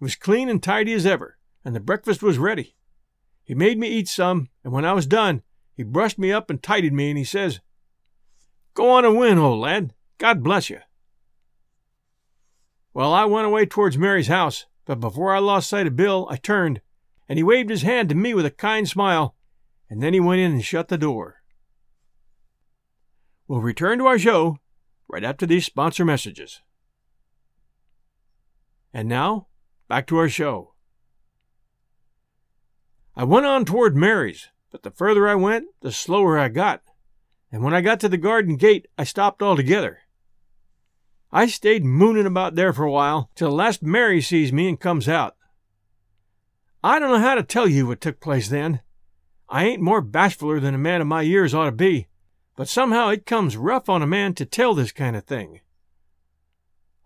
It 0.00 0.04
was 0.04 0.14
clean 0.14 0.48
and 0.48 0.62
tidy 0.62 0.92
as 0.92 1.06
ever, 1.06 1.38
and 1.64 1.74
the 1.74 1.80
breakfast 1.80 2.22
was 2.22 2.38
ready. 2.38 2.74
He 3.44 3.54
made 3.54 3.78
me 3.78 3.88
eat 3.88 4.08
some, 4.08 4.48
and 4.62 4.72
when 4.72 4.84
I 4.84 4.92
was 4.92 5.06
done, 5.06 5.42
he 5.74 5.82
brushed 5.82 6.18
me 6.18 6.32
up 6.32 6.50
and 6.50 6.62
tidied 6.62 6.92
me, 6.92 7.10
and 7.10 7.18
he 7.18 7.24
says, 7.24 7.60
Go 8.74 8.90
on 8.90 9.04
and 9.04 9.16
win, 9.16 9.38
old 9.38 9.60
lad. 9.60 9.94
God 10.18 10.42
bless 10.42 10.70
you. 10.70 10.80
Well, 12.92 13.12
I 13.12 13.24
went 13.24 13.46
away 13.46 13.66
towards 13.66 13.98
Mary's 13.98 14.28
house, 14.28 14.66
but 14.84 15.00
before 15.00 15.34
I 15.34 15.38
lost 15.38 15.68
sight 15.68 15.86
of 15.86 15.96
Bill, 15.96 16.26
I 16.30 16.36
turned, 16.36 16.80
and 17.28 17.38
he 17.38 17.42
waved 17.42 17.70
his 17.70 17.82
hand 17.82 18.08
to 18.10 18.14
me 18.14 18.34
with 18.34 18.46
a 18.46 18.50
kind 18.50 18.88
smile, 18.88 19.34
and 19.90 20.02
then 20.02 20.12
he 20.12 20.20
went 20.20 20.40
in 20.40 20.52
and 20.52 20.64
shut 20.64 20.88
the 20.88 20.98
door. 20.98 21.42
We'll 23.48 23.60
return 23.60 23.98
to 23.98 24.06
our 24.06 24.18
show 24.18 24.58
right 25.08 25.24
after 25.24 25.46
these 25.46 25.66
sponsor 25.66 26.04
messages. 26.04 26.60
And 28.92 29.08
now, 29.08 29.48
back 29.88 30.06
to 30.06 30.16
our 30.18 30.28
show. 30.28 30.73
I 33.16 33.24
went 33.24 33.46
on 33.46 33.64
toward 33.64 33.96
Mary's, 33.96 34.48
but 34.72 34.82
the 34.82 34.90
further 34.90 35.28
I 35.28 35.36
went, 35.36 35.66
the 35.82 35.92
slower 35.92 36.38
I 36.38 36.48
got, 36.48 36.82
and 37.52 37.62
when 37.62 37.72
I 37.72 37.80
got 37.80 38.00
to 38.00 38.08
the 38.08 38.16
garden 38.16 38.56
gate, 38.56 38.88
I 38.98 39.04
stopped 39.04 39.40
altogether. 39.40 40.00
I 41.30 41.46
stayed 41.46 41.84
mooning 41.84 42.26
about 42.26 42.56
there 42.56 42.72
for 42.72 42.84
a 42.84 42.90
while, 42.90 43.30
till 43.36 43.48
at 43.48 43.54
last 43.54 43.82
Mary 43.82 44.20
sees 44.20 44.52
me 44.52 44.68
and 44.68 44.80
comes 44.80 45.08
out. 45.08 45.36
I 46.82 46.98
don't 46.98 47.12
know 47.12 47.18
how 47.20 47.36
to 47.36 47.44
tell 47.44 47.68
you 47.68 47.86
what 47.86 48.00
took 48.00 48.20
place 48.20 48.48
then. 48.48 48.80
I 49.48 49.64
ain't 49.64 49.80
more 49.80 50.02
bashfuler 50.02 50.60
than 50.60 50.74
a 50.74 50.78
man 50.78 51.00
of 51.00 51.06
my 51.06 51.22
years 51.22 51.54
ought 51.54 51.66
to 51.66 51.72
be, 51.72 52.08
but 52.56 52.68
somehow 52.68 53.10
it 53.10 53.26
comes 53.26 53.56
rough 53.56 53.88
on 53.88 54.02
a 54.02 54.06
man 54.06 54.34
to 54.34 54.44
tell 54.44 54.74
this 54.74 54.90
kind 54.90 55.14
of 55.14 55.24
thing. 55.24 55.60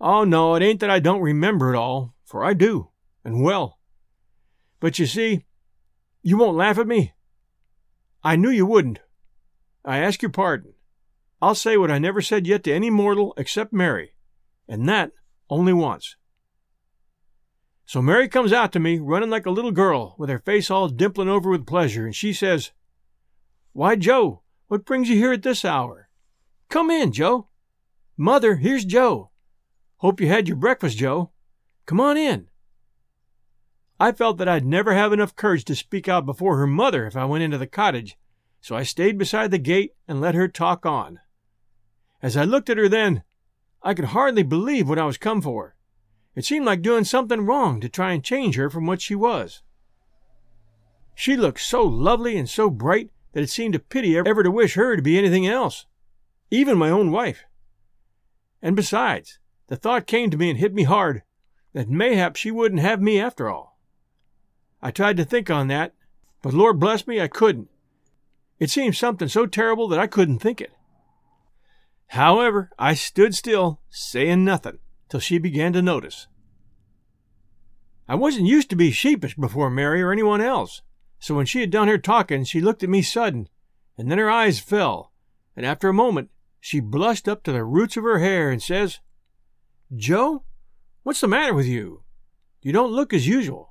Oh, 0.01 0.25
no, 0.25 0.55
it 0.55 0.63
ain't 0.63 0.81
that 0.81 0.91
I 0.91 1.01
don't 1.01 1.21
remember 1.21 1.75
it 1.75 1.77
all, 1.77 2.15
for 2.25 2.45
I 2.45 2.55
do, 2.55 2.89
and 3.25 3.43
well. 3.43 3.79
But 4.81 4.99
you 4.99 5.07
see, 5.07 5.45
you 6.23 6.37
won't 6.37 6.57
laugh 6.57 6.79
at 6.79 6.87
me? 6.87 7.13
I 8.23 8.37
knew 8.37 8.51
you 8.51 8.67
wouldn't. 8.67 9.01
I 9.85 9.99
ask 9.99 10.23
your 10.23 10.31
pardon. 10.31 10.75
I'll 11.41 11.55
say 11.55 11.77
what 11.77 11.91
I 11.91 11.99
never 11.99 12.21
said 12.21 12.47
yet 12.47 12.65
to 12.65 12.73
any 12.73 12.91
mortal 12.91 13.33
except 13.37 13.73
Mary, 13.73 14.13
and 14.69 14.89
that 14.89 15.13
only 15.49 15.73
once. 15.73 16.17
So 17.87 18.03
Mary 18.03 18.29
comes 18.29 18.53
out 18.53 18.73
to 18.73 18.81
me, 18.81 18.99
running 18.99 19.31
like 19.31 19.47
a 19.47 19.51
little 19.51 19.71
girl, 19.71 20.15
with 20.19 20.29
her 20.29 20.41
face 20.41 20.71
all 20.71 20.91
dimpling 20.91 21.29
over 21.29 21.49
with 21.49 21.67
pleasure, 21.67 22.05
and 22.05 22.15
she 22.15 22.33
says, 22.33 22.73
Why, 23.73 23.97
Joe, 23.97 24.43
what 24.67 24.85
brings 24.85 25.09
you 25.09 25.17
here 25.17 25.33
at 25.33 25.43
this 25.43 25.65
hour? 25.65 26.11
Come 26.69 26.91
in, 26.91 27.13
Joe. 27.13 27.49
Mother, 28.17 28.57
here's 28.57 28.85
Joe. 28.85 29.31
Hope 29.99 30.21
you 30.21 30.27
had 30.27 30.49
your 30.49 30.57
breakfast, 30.57 30.99
Joe. 30.99 31.31
Come 31.87 32.01
on 32.01 32.19
in. 32.19 32.49
I 34.01 34.13
felt 34.13 34.39
that 34.39 34.49
I'd 34.49 34.65
never 34.65 34.95
have 34.95 35.13
enough 35.13 35.35
courage 35.35 35.65
to 35.65 35.75
speak 35.75 36.09
out 36.09 36.25
before 36.25 36.57
her 36.57 36.67
mother 36.67 37.07
if 37.07 37.17
I 37.17 37.25
went 37.25 37.43
into 37.43 37.59
the 37.59 37.67
cottage, 37.67 38.17
so 38.61 38.77
I 38.77 38.85
stayed 38.85 39.19
beside 39.19 39.51
the 39.51 39.59
gate 39.59 39.95
and 40.07 40.21
let 40.21 40.35
her 40.35 40.47
talk 40.47 40.87
on. 40.87 41.19
As 42.23 42.37
I 42.37 42.45
looked 42.45 42.71
at 42.71 42.77
her 42.77 42.89
then, 42.89 43.25
I 43.83 43.95
could 43.95 44.07
hardly 44.07 44.43
believe 44.43 44.89
what 44.89 44.99
I 44.99 45.05
was 45.05 45.19
come 45.19 45.43
for. 45.43 45.75
It 46.37 46.45
seemed 46.45 46.67
like 46.67 46.83
doing 46.83 47.05
something 47.05 47.47
wrong 47.47 47.81
to 47.81 47.89
try 47.89 48.13
and 48.13 48.23
change 48.23 48.55
her 48.57 48.71
from 48.71 48.87
what 48.87 49.01
she 49.01 49.17
was. 49.17 49.63
She 51.17 51.37
looked 51.37 51.61
so 51.61 51.83
lovely 51.83 52.37
and 52.37 52.49
so 52.49 52.71
bright 52.71 53.11
that 53.33 53.43
it 53.43 53.51
seemed 53.51 53.75
a 53.75 53.81
pity 53.81 54.17
ever 54.17 54.45
to 54.45 54.51
wish 54.51 54.75
her 54.75 54.95
to 54.95 55.03
be 55.03 55.19
anything 55.19 55.49
else, 55.49 55.87
even 56.51 56.79
my 56.79 56.91
own 56.91 57.11
wife. 57.11 57.45
And 58.63 58.77
besides, 58.77 59.41
the 59.67 59.77
thought 59.77 60.07
came 60.07 60.31
to 60.31 60.37
me 60.37 60.51
and 60.51 60.59
hit 60.59 60.73
me 60.73 60.85
hard 60.85 61.23
that 61.73 61.89
mayhap 61.89 62.37
she 62.37 62.53
wouldn't 62.53 62.81
have 62.81 63.03
me 63.03 63.21
after 63.21 63.51
all. 63.51 63.68
I 64.81 64.91
tried 64.91 65.17
to 65.17 65.25
think 65.25 65.51
on 65.51 65.69
that, 65.69 65.95
but 66.43 66.55
Lord 66.55 66.79
bless 66.79 67.07
me, 67.07 67.21
I 67.21 67.29
couldn't. 67.29 67.69
It 68.59 68.71
seemed 68.71 68.97
something 68.97 69.29
so 69.29 69.47
terrible 69.47 69.89
that 69.89 69.99
I 69.99 70.07
couldn't 70.07 70.39
think 70.39 70.61
it. 70.61 70.73
However, 72.09 72.71
I 72.79 72.95
stood 72.95 73.35
still, 73.35 73.81
saying 73.91 74.45
nothing, 74.45 74.79
till 75.09 75.21
she 75.21 75.39
began 75.39 75.73
to 75.75 75.83
notice. 75.83 76.27
I 78.09 78.15
wasn't 78.15 78.47
used 78.47 78.71
to 78.71 78.77
be 78.77 78.91
sheepish 78.91 79.37
before 79.37 79.69
Mary 79.69 80.01
or 80.01 80.13
anyone 80.13 80.41
else, 80.41 80.83
so 81.19 81.35
when 81.35 81.47
she 81.47 81.61
had 81.61 81.71
done 81.71 81.89
her 81.89 81.99
talking, 81.99 82.45
she 82.45 82.61
looked 82.61 82.83
at 82.83 82.89
me 82.89 83.03
sudden, 83.03 83.49
and 83.99 84.11
then 84.11 84.19
her 84.19 84.31
eyes 84.31 84.61
fell, 84.61 85.13
and 85.55 85.67
after 85.67 85.89
a 85.89 85.95
moment 85.95 86.31
she 86.61 86.81
blushed 86.81 87.29
up 87.29 87.43
to 87.43 87.53
the 87.53 87.65
roots 87.65 87.97
of 87.97 88.05
her 88.05 88.19
hair 88.21 88.51
and 88.51 88.63
says, 88.63 89.01
Joe, 89.95 90.45
what's 91.03 91.21
the 91.21 91.29
matter 91.29 91.53
with 91.53 91.67
you? 91.67 92.03
You 92.63 92.73
don't 92.73 92.93
look 92.93 93.13
as 93.13 93.27
usual. 93.27 93.68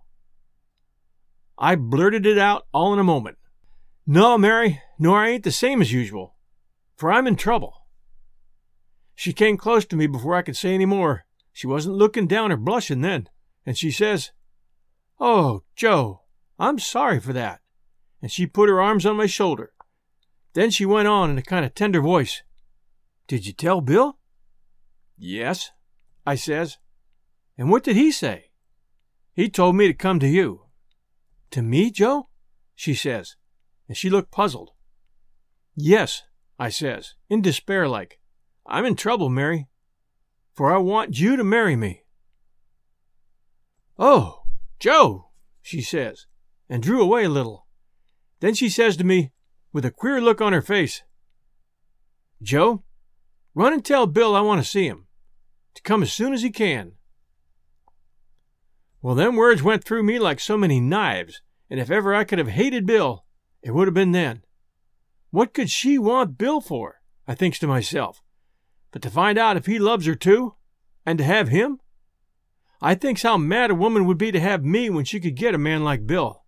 I 1.58 1.76
blurted 1.76 2.26
it 2.26 2.38
out 2.38 2.68
all 2.74 2.94
in 2.94 3.00
a 3.00 3.04
moment. 3.04 3.38
No, 4.06 4.38
Mary, 4.38 4.82
nor 5.00 5.20
I 5.20 5.30
ain't 5.30 5.44
the 5.44 5.52
same 5.52 5.82
as 5.82 5.92
usual, 5.92 6.36
for 6.96 7.12
I'm 7.12 7.28
in 7.28 7.36
trouble. 7.36 7.88
She 9.16 9.34
came 9.34 9.58
close 9.58 9.86
to 9.88 9.96
me 9.96 10.08
before 10.08 10.36
I 10.36 10.44
could 10.44 10.56
say 10.56 10.74
any 10.74 10.86
more. 10.86 11.26
She 11.52 11.66
wasn't 11.66 11.96
looking 11.96 12.28
down 12.28 12.52
or 12.52 12.58
blushing 12.58 13.02
then, 13.02 13.30
and 13.66 13.76
she 13.78 13.90
says, 13.90 14.32
Oh, 15.20 15.64
Joe, 15.76 16.22
I'm 16.60 16.78
sorry 16.78 17.20
for 17.20 17.34
that. 17.34 17.62
And 18.22 18.32
she 18.32 18.46
put 18.46 18.70
her 18.70 18.80
arms 18.80 19.06
on 19.06 19.18
my 19.18 19.26
shoulder. 19.26 19.74
Then 20.54 20.70
she 20.70 20.86
went 20.86 21.08
on 21.08 21.32
in 21.32 21.38
a 21.38 21.44
kind 21.44 21.66
of 21.66 21.74
tender 21.74 22.02
voice. 22.02 22.44
Did 23.28 23.46
you 23.46 23.54
tell 23.54 23.82
Bill? 23.82 24.20
Yes, 25.18 25.72
I 26.26 26.36
says. 26.36 26.78
And 27.58 27.72
what 27.72 27.84
did 27.84 27.96
he 27.96 28.12
say? 28.12 28.52
He 29.34 29.50
told 29.50 29.76
me 29.76 29.88
to 29.88 29.94
come 29.94 30.20
to 30.20 30.28
you. 30.28 30.67
To 31.52 31.62
me, 31.62 31.92
Joe? 31.92 32.30
She 32.76 32.94
says, 32.94 33.36
and 33.88 33.98
she 33.98 34.10
looked 34.10 34.32
puzzled. 34.32 34.72
Yes, 35.76 36.24
I 36.60 36.70
says, 36.70 37.16
in 37.30 37.42
despair 37.42 37.88
like. 37.88 38.20
I'm 38.66 38.86
in 38.86 38.96
trouble, 38.96 39.30
Mary, 39.30 39.68
for 40.54 40.74
I 40.74 40.78
want 40.78 41.20
you 41.20 41.36
to 41.38 41.44
marry 41.44 41.76
me. 41.76 42.04
Oh, 43.98 44.44
Joe, 44.80 45.30
she 45.62 45.82
says, 45.82 46.26
and 46.70 46.84
drew 46.84 47.02
away 47.02 47.24
a 47.24 47.30
little. 47.30 47.66
Then 48.40 48.54
she 48.54 48.70
says 48.70 48.98
to 48.98 49.04
me, 49.04 49.32
with 49.72 49.86
a 49.86 49.92
queer 49.92 50.22
look 50.22 50.42
on 50.42 50.54
her 50.54 50.62
face, 50.62 51.04
Joe, 52.42 52.84
run 53.56 53.74
and 53.74 53.84
tell 53.84 54.06
Bill 54.06 54.36
I 54.36 54.42
want 54.42 54.62
to 54.62 54.70
see 54.70 54.86
him, 54.86 55.08
to 55.76 55.82
come 55.82 56.04
as 56.04 56.14
soon 56.14 56.34
as 56.34 56.42
he 56.42 56.52
can. 56.52 56.94
Well, 59.02 59.16
them 59.16 59.36
words 59.36 59.62
went 59.62 59.84
through 59.84 60.04
me 60.04 60.20
like 60.20 60.40
so 60.40 60.58
many 60.58 60.80
knives, 60.80 61.42
and 61.70 61.80
if 61.80 61.92
ever 61.92 62.16
I 62.16 62.24
could 62.24 62.40
have 62.40 62.50
hated 62.50 62.86
Bill, 62.86 63.26
it 63.62 63.72
would 63.72 63.88
have 63.88 63.94
been 63.94 64.12
then. 64.12 64.44
What 65.30 65.54
could 65.54 65.70
she 65.70 65.98
want 65.98 66.38
Bill 66.38 66.62
for? 66.62 67.02
I 67.28 67.36
thinks 67.36 67.60
to 67.60 67.68
myself. 67.68 68.22
But 68.92 69.02
to 69.04 69.10
find 69.10 69.38
out 69.38 69.58
if 69.58 69.66
he 69.66 69.80
loves 69.80 70.06
her 70.06 70.16
too, 70.16 70.56
and 71.06 71.18
to 71.20 71.24
have 71.24 71.50
him? 71.50 71.80
I 72.82 72.96
thinks 72.96 73.24
how 73.24 73.38
mad 73.38 73.72
a 73.72 73.76
woman 73.76 74.06
would 74.06 74.18
be 74.18 74.32
to 74.32 74.40
have 74.40 74.64
me 74.64 74.90
when 74.90 75.06
she 75.06 75.20
could 75.20 75.36
get 75.36 75.56
a 75.56 75.60
man 75.60 75.84
like 75.84 76.08
Bill. 76.08 76.44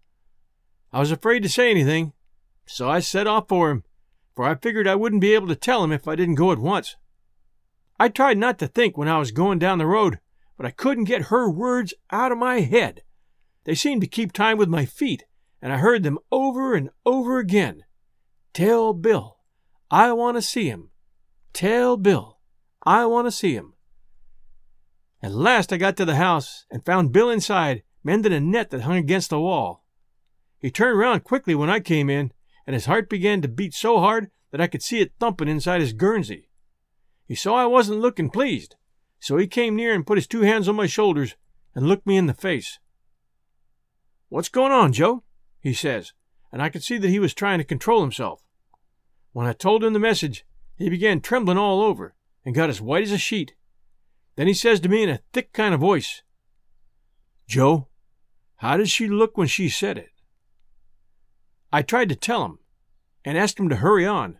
I 0.91 0.99
was 0.99 1.11
afraid 1.11 1.43
to 1.43 1.49
say 1.49 1.69
anything, 1.69 2.13
so 2.65 2.89
I 2.89 2.99
set 2.99 3.27
off 3.27 3.47
for 3.47 3.71
him, 3.71 3.83
for 4.35 4.45
I 4.45 4.55
figured 4.55 4.87
I 4.87 4.95
wouldn't 4.95 5.21
be 5.21 5.33
able 5.33 5.47
to 5.47 5.55
tell 5.55 5.83
him 5.83 5.91
if 5.91 6.07
I 6.07 6.15
didn't 6.15 6.35
go 6.35 6.51
at 6.51 6.59
once. 6.59 6.95
I 7.99 8.09
tried 8.09 8.37
not 8.37 8.57
to 8.59 8.67
think 8.67 8.97
when 8.97 9.07
I 9.07 9.19
was 9.19 9.31
going 9.31 9.59
down 9.59 9.77
the 9.77 9.85
road, 9.85 10.19
but 10.59 10.65
I 10.65 10.71
couldn't 10.71 11.05
get 11.05 11.27
her 11.27 11.49
words 11.49 11.93
out 12.11 12.33
of 12.33 12.37
my 12.37 12.59
head. 12.59 13.03
They 13.63 13.75
seemed 13.75 14.01
to 14.01 14.07
keep 14.07 14.33
time 14.33 14.57
with 14.57 14.67
my 14.67 14.83
feet, 14.83 15.23
and 15.61 15.71
I 15.71 15.77
heard 15.77 16.03
them 16.03 16.19
over 16.33 16.75
and 16.75 16.89
over 17.05 17.39
again. 17.39 17.85
Tell 18.53 18.91
Bill, 18.91 19.37
I 19.89 20.11
want 20.11 20.35
to 20.35 20.41
see 20.41 20.67
him. 20.67 20.89
Tell 21.53 21.95
Bill, 21.95 22.39
I 22.83 23.05
want 23.05 23.25
to 23.27 23.31
see 23.31 23.53
him. 23.53 23.75
At 25.23 25.31
last 25.31 25.71
I 25.71 25.77
got 25.77 25.95
to 25.95 26.03
the 26.03 26.17
house 26.17 26.65
and 26.69 26.83
found 26.83 27.13
Bill 27.13 27.29
inside, 27.29 27.83
mending 28.03 28.33
a 28.33 28.41
net 28.41 28.69
that 28.71 28.81
hung 28.81 28.97
against 28.97 29.29
the 29.29 29.39
wall. 29.39 29.85
he 30.57 30.69
turned 30.69 30.99
round 30.99 31.23
quickly 31.23 31.55
when 31.55 31.69
I 31.69 31.79
came 31.79 32.09
in, 32.09 32.33
and 32.67 32.73
his 32.73 32.85
heart 32.85 33.09
began 33.09 33.41
to 33.41 33.47
beat 33.47 33.73
so 33.73 33.99
hard 33.99 34.29
that 34.51 34.59
I 34.59 34.67
could 34.67 34.83
see 34.83 34.99
it 34.99 35.13
thumping 35.21 35.47
inside 35.47 35.79
his 35.79 35.93
Guernsey. 35.93 36.49
He 37.25 37.35
saw 37.35 37.55
I 37.55 37.65
wasn't 37.65 38.01
looking 38.01 38.29
pleased, 38.29 38.75
so 39.19 39.37
he 39.37 39.47
came 39.47 39.75
near 39.75 39.93
and 39.93 40.05
put 40.05 40.17
his 40.17 40.27
two 40.27 40.41
hands 40.41 40.67
on 40.67 40.75
my 40.75 40.87
shoulders 40.87 41.35
and 41.75 41.87
looked 41.87 42.07
me 42.07 42.17
in 42.17 42.27
the 42.27 42.33
face. 42.33 42.79
What's 44.29 44.49
going 44.49 44.71
on, 44.71 44.93
Joe? 44.93 45.23
he 45.59 45.73
says, 45.73 46.13
and 46.51 46.61
I 46.61 46.69
could 46.69 46.83
see 46.83 46.97
that 46.97 47.09
he 47.09 47.19
was 47.19 47.33
trying 47.33 47.57
to 47.59 47.63
control 47.63 48.01
himself. 48.01 48.43
When 49.33 49.45
I 49.45 49.53
told 49.53 49.83
him 49.83 49.93
the 49.93 49.99
message, 49.99 50.45
he 50.77 50.89
began 50.89 51.19
trembling 51.19 51.57
all 51.57 51.81
over 51.81 52.15
and 52.45 52.55
got 52.55 52.69
as 52.69 52.81
white 52.81 53.03
as 53.03 53.11
a 53.11 53.17
sheet. 53.17 53.53
Then 54.35 54.47
he 54.47 54.53
says 54.53 54.79
to 54.79 54.89
me 54.89 55.03
in 55.03 55.09
a 55.09 55.19
thick 55.33 55.51
kind 55.51 55.73
of 55.73 55.81
voice, 55.81 56.21
Joe, 57.47 57.87
how 58.57 58.77
did 58.77 58.89
she 58.89 59.07
look 59.07 59.37
when 59.37 59.47
she 59.47 59.69
said 59.69 59.97
it? 59.97 60.11
I 61.71 61.81
tried 61.81 62.09
to 62.09 62.15
tell 62.15 62.45
him 62.45 62.59
and 63.25 63.37
asked 63.37 63.59
him 63.59 63.69
to 63.69 63.77
hurry 63.77 64.05
on. 64.05 64.39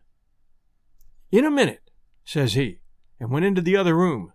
In 1.31 1.45
a 1.45 1.51
minute, 1.51 1.91
says 2.23 2.53
he, 2.53 2.79
and 3.19 3.29
went 3.29 3.45
into 3.45 3.61
the 3.61 3.75
other 3.75 3.95
room. 3.95 4.31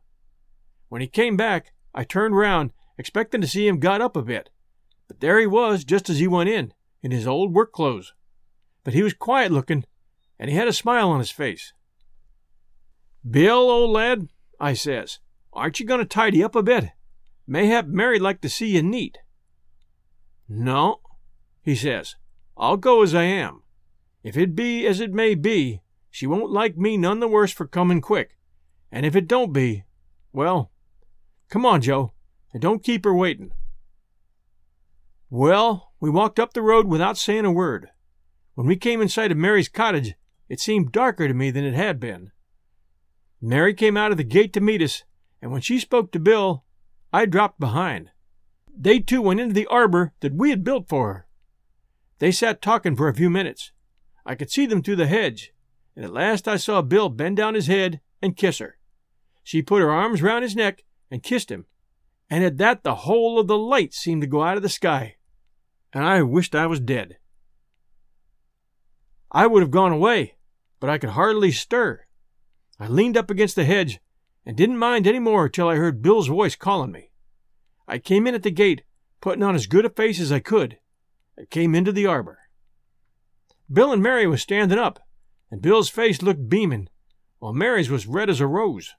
When 0.89 1.01
he 1.01 1.07
came 1.07 1.37
back, 1.37 1.73
I 1.95 2.05
turned 2.05 2.37
round, 2.37 2.73
expecting 2.99 3.41
to 3.41 3.47
see 3.47 3.67
him 3.67 3.81
got 3.81 4.01
up 4.01 4.17
a 4.17 4.23
bit, 4.23 4.51
but 5.09 5.21
there 5.21 5.39
he 5.39 5.47
was 5.47 5.85
just 5.85 6.09
as 6.09 6.19
he 6.19 6.29
went 6.29 6.49
in, 6.49 6.73
in 7.03 7.11
his 7.11 7.27
old 7.27 7.53
work 7.53 7.73
clothes. 7.73 8.13
But 8.85 8.95
he 8.95 9.03
was 9.03 9.15
quiet 9.15 9.53
looking, 9.53 9.85
and 10.39 10.51
he 10.51 10.57
had 10.57 10.69
a 10.69 10.73
smile 10.73 11.11
on 11.11 11.19
his 11.19 11.31
face. 11.31 11.73
Bill, 13.29 13.71
old 13.71 13.91
lad, 13.91 14.29
I 14.61 14.75
says, 14.75 15.19
aren't 15.53 15.81
you 15.81 15.87
going 15.87 16.01
to 16.01 16.07
tidy 16.07 16.43
up 16.43 16.55
a 16.55 16.63
bit? 16.63 16.91
Mayhap 17.47 17.87
Mary'd 17.87 18.23
like 18.23 18.41
to 18.43 18.49
see 18.49 18.75
you 18.75 18.83
neat. 18.83 19.19
No, 20.49 21.01
he 21.63 21.75
says, 21.75 22.17
I'll 22.57 22.77
go 22.77 23.03
as 23.03 23.15
I 23.15 23.25
am. 23.25 23.63
If 24.23 24.37
it 24.37 24.55
be 24.55 24.87
as 24.87 25.01
it 25.01 25.13
may 25.13 25.35
be, 25.35 25.81
she 26.11 26.27
won't 26.27 26.51
like 26.51 26.77
me 26.77 26.97
none 26.97 27.21
the 27.21 27.29
worse 27.29 27.53
for 27.53 27.67
coming 27.67 28.01
quick. 28.01 28.37
And 28.93 29.05
if 29.05 29.17
it 29.17 29.27
don't 29.27 29.53
be, 29.53 29.85
well, 30.33 30.71
come 31.49 31.67
on, 31.67 31.81
Joe, 31.81 32.13
and 32.53 32.63
don't 32.63 32.83
keep 32.83 33.05
her 33.05 33.15
waiting. 33.15 33.53
Well, 35.31 35.93
we 36.01 36.11
walked 36.11 36.39
up 36.39 36.53
the 36.53 36.63
road 36.63 36.87
without 36.87 37.19
saying 37.19 37.45
a 37.45 37.53
word. 37.53 37.89
When 38.55 38.67
we 38.67 38.77
came 38.77 39.01
in 39.01 39.09
sight 39.09 39.33
of 39.33 39.37
Mary's 39.37 39.69
cottage, 39.69 40.15
it 40.49 40.61
seemed 40.61 40.93
darker 40.93 41.27
to 41.27 41.35
me 41.35 41.51
than 41.51 41.65
it 41.65 41.75
had 41.75 41.99
been. 41.99 42.31
Mary 43.41 43.75
came 43.75 43.97
out 43.97 44.11
of 44.11 44.17
the 44.17 44.25
gate 44.25 44.53
to 44.53 44.61
meet 44.61 44.81
us, 44.81 45.03
and 45.43 45.51
when 45.51 45.61
she 45.61 45.79
spoke 45.79 46.13
to 46.13 46.21
Bill, 46.21 46.65
I 47.13 47.27
dropped 47.27 47.61
behind. 47.61 48.11
They 48.77 49.01
two 49.01 49.23
went 49.23 49.41
into 49.41 49.55
the 49.55 49.67
arbor 49.67 50.13
that 50.21 50.35
we 50.35 50.51
had 50.51 50.65
built 50.65 50.89
for 50.89 51.13
her. 51.13 51.27
They 52.19 52.33
sat 52.33 52.63
talking 52.63 52.97
for 52.97 53.09
a 53.09 53.15
few 53.15 53.29
minutes. 53.29 53.73
I 54.25 54.35
could 54.35 54.51
see 54.51 54.67
them 54.67 54.83
through 54.83 54.97
the 54.97 55.07
hedge, 55.07 55.53
and 55.95 56.05
at 56.05 56.13
last 56.13 56.49
I 56.49 56.57
saw 56.57 56.81
Bill 56.81 57.09
bend 57.09 57.37
down 57.37 57.55
his 57.55 57.67
head 57.67 58.01
and 58.23 58.37
kiss 58.37 58.59
her. 58.59 58.79
She 59.43 59.63
put 59.63 59.83
her 59.83 59.91
arms 59.91 60.23
round 60.23 60.43
his 60.43 60.57
neck 60.57 60.85
and 61.11 61.23
kissed 61.23 61.51
him, 61.51 61.67
and 62.31 62.45
at 62.45 62.59
that 62.59 62.83
the 62.83 62.95
whole 62.95 63.39
of 63.39 63.47
the 63.47 63.59
light 63.59 63.95
seemed 63.95 64.23
to 64.23 64.29
go 64.29 64.43
out 64.43 64.57
of 64.57 64.63
the 64.63 64.69
sky, 64.69 65.17
and 65.93 66.05
I 66.05 66.23
wished 66.23 66.55
I 66.55 66.67
was 66.67 66.81
dead. 66.81 67.19
I 69.31 69.47
would 69.47 69.63
have 69.63 69.71
gone 69.71 69.93
away, 69.93 70.37
but 70.81 70.91
I 70.91 70.99
could 70.99 71.11
hardly 71.11 71.51
stir. 71.51 72.05
I 72.79 72.89
leaned 72.89 73.17
up 73.17 73.31
against 73.31 73.57
the 73.57 73.65
hedge 73.65 74.01
and 74.47 74.57
didn't 74.57 74.79
mind 74.79 75.07
any 75.07 75.19
more 75.19 75.49
till 75.49 75.69
I 75.69 75.77
heard 75.77 76.03
Bill's 76.03 76.29
voice 76.29 76.57
calling 76.57 76.93
me. 76.93 77.11
I 77.89 77.99
came 77.99 78.27
in 78.27 78.35
at 78.35 78.43
the 78.43 78.51
gate, 78.51 78.83
putting 79.21 79.43
on 79.43 79.55
as 79.55 79.67
good 79.67 79.85
a 79.85 79.91
face 79.91 80.21
as 80.21 80.33
I 80.33 80.41
could, 80.41 80.79
and 81.37 81.51
came 81.51 81.75
into 81.75 81.93
the 81.93 82.07
arbor. 82.07 82.39
Bill 83.73 83.93
and 83.93 84.03
Mary 84.03 84.27
was 84.27 84.43
standing 84.43 84.79
up, 84.79 85.01
and 85.51 85.63
Bill's 85.63 85.89
face 85.89 86.23
looked 86.23 86.49
beaming, 86.49 86.89
while 87.39 87.53
Mary's 87.53 87.91
was 87.91 88.07
red 88.07 88.29
as 88.29 88.41
a 88.41 88.47
rose. 88.47 88.95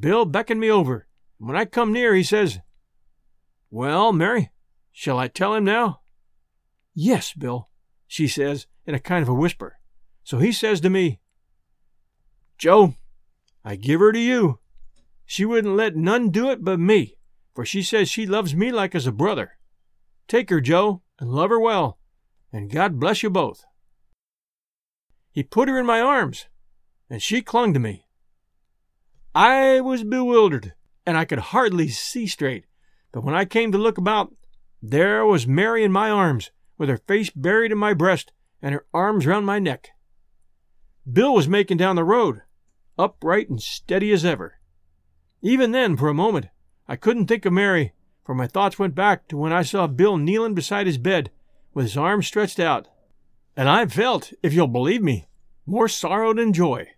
Bill 0.00 0.24
beckoned 0.24 0.60
me 0.60 0.70
over, 0.70 1.06
and 1.38 1.48
when 1.48 1.56
I 1.56 1.64
come 1.64 1.92
near, 1.92 2.14
he 2.14 2.22
says, 2.22 2.60
Well, 3.70 4.12
Mary, 4.12 4.50
shall 4.92 5.18
I 5.18 5.28
tell 5.28 5.54
him 5.54 5.64
now? 5.64 6.00
Yes, 6.94 7.32
Bill, 7.32 7.68
she 8.06 8.28
says 8.28 8.66
in 8.86 8.94
a 8.94 9.00
kind 9.00 9.22
of 9.22 9.28
a 9.28 9.34
whisper. 9.34 9.78
So 10.24 10.38
he 10.38 10.52
says 10.52 10.80
to 10.80 10.90
me, 10.90 11.20
Joe, 12.58 12.94
I 13.64 13.76
give 13.76 14.00
her 14.00 14.12
to 14.12 14.18
you. 14.18 14.58
She 15.24 15.44
wouldn't 15.44 15.76
let 15.76 15.94
none 15.94 16.30
do 16.30 16.50
it 16.50 16.64
but 16.64 16.80
me, 16.80 17.16
for 17.54 17.64
she 17.64 17.82
says 17.82 18.08
she 18.08 18.26
loves 18.26 18.54
me 18.54 18.72
like 18.72 18.94
as 18.94 19.06
a 19.06 19.12
brother. 19.12 19.52
Take 20.26 20.50
her, 20.50 20.60
Joe, 20.60 21.02
and 21.20 21.30
love 21.30 21.50
her 21.50 21.60
well, 21.60 21.98
and 22.52 22.70
God 22.70 22.98
bless 22.98 23.22
you 23.22 23.30
both. 23.30 23.64
He 25.30 25.42
put 25.42 25.68
her 25.68 25.78
in 25.78 25.86
my 25.86 26.00
arms, 26.00 26.46
and 27.08 27.22
she 27.22 27.42
clung 27.42 27.72
to 27.74 27.80
me. 27.80 28.07
I 29.34 29.80
was 29.80 30.04
bewildered, 30.04 30.74
and 31.06 31.16
I 31.16 31.24
could 31.24 31.38
hardly 31.38 31.88
see 31.88 32.26
straight, 32.26 32.64
but 33.12 33.22
when 33.22 33.34
I 33.34 33.44
came 33.44 33.72
to 33.72 33.78
look 33.78 33.98
about, 33.98 34.34
there 34.82 35.24
was 35.26 35.46
Mary 35.46 35.84
in 35.84 35.92
my 35.92 36.10
arms, 36.10 36.50
with 36.76 36.88
her 36.88 36.98
face 36.98 37.30
buried 37.30 37.72
in 37.72 37.78
my 37.78 37.94
breast 37.94 38.32
and 38.62 38.74
her 38.74 38.86
arms 38.94 39.26
round 39.26 39.46
my 39.46 39.58
neck. 39.58 39.90
Bill 41.10 41.34
was 41.34 41.48
making 41.48 41.76
down 41.76 41.96
the 41.96 42.04
road, 42.04 42.42
upright 42.98 43.48
and 43.48 43.62
steady 43.62 44.12
as 44.12 44.24
ever. 44.24 44.54
Even 45.40 45.72
then, 45.72 45.96
for 45.96 46.08
a 46.08 46.14
moment, 46.14 46.46
I 46.86 46.96
couldn't 46.96 47.26
think 47.26 47.44
of 47.44 47.52
Mary, 47.52 47.92
for 48.24 48.34
my 48.34 48.46
thoughts 48.46 48.78
went 48.78 48.94
back 48.94 49.28
to 49.28 49.36
when 49.36 49.52
I 49.52 49.62
saw 49.62 49.86
Bill 49.86 50.16
kneeling 50.16 50.54
beside 50.54 50.86
his 50.86 50.98
bed 50.98 51.30
with 51.72 51.86
his 51.86 51.96
arms 51.96 52.26
stretched 52.26 52.58
out. 52.58 52.88
And 53.56 53.68
I 53.68 53.86
felt, 53.86 54.32
if 54.42 54.52
you'll 54.52 54.66
believe 54.68 55.02
me, 55.02 55.28
more 55.66 55.88
sorrow 55.88 56.34
than 56.34 56.52
joy. 56.52 56.88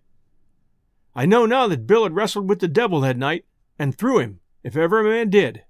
I 1.15 1.27
know 1.27 1.47
now 1.47 1.67
that 1.69 1.87
Bill 1.87 2.05
had 2.05 2.15
wrestled 2.15 2.49
with 2.49 2.61
the 2.61 2.69
devil 2.69 3.01
that 3.01 3.17
night 3.17 3.45
and 3.79 3.95
threw 3.95 4.19
him, 4.19 4.41
if 4.63 4.77
ever 4.77 5.01
a 5.01 5.05
man 5.05 5.31
did. 5.31 5.65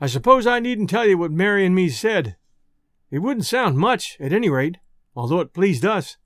I 0.00 0.06
suppose 0.06 0.46
I 0.46 0.60
needn't 0.60 0.88
tell 0.88 1.06
you 1.06 1.18
what 1.18 1.32
Mary 1.32 1.66
and 1.66 1.74
me 1.74 1.88
said. 1.88 2.36
It 3.10 3.18
wouldn't 3.18 3.46
sound 3.46 3.76
much, 3.76 4.16
at 4.20 4.32
any 4.32 4.48
rate, 4.48 4.78
although 5.14 5.40
it 5.40 5.52
pleased 5.52 5.84
us. 5.84 6.16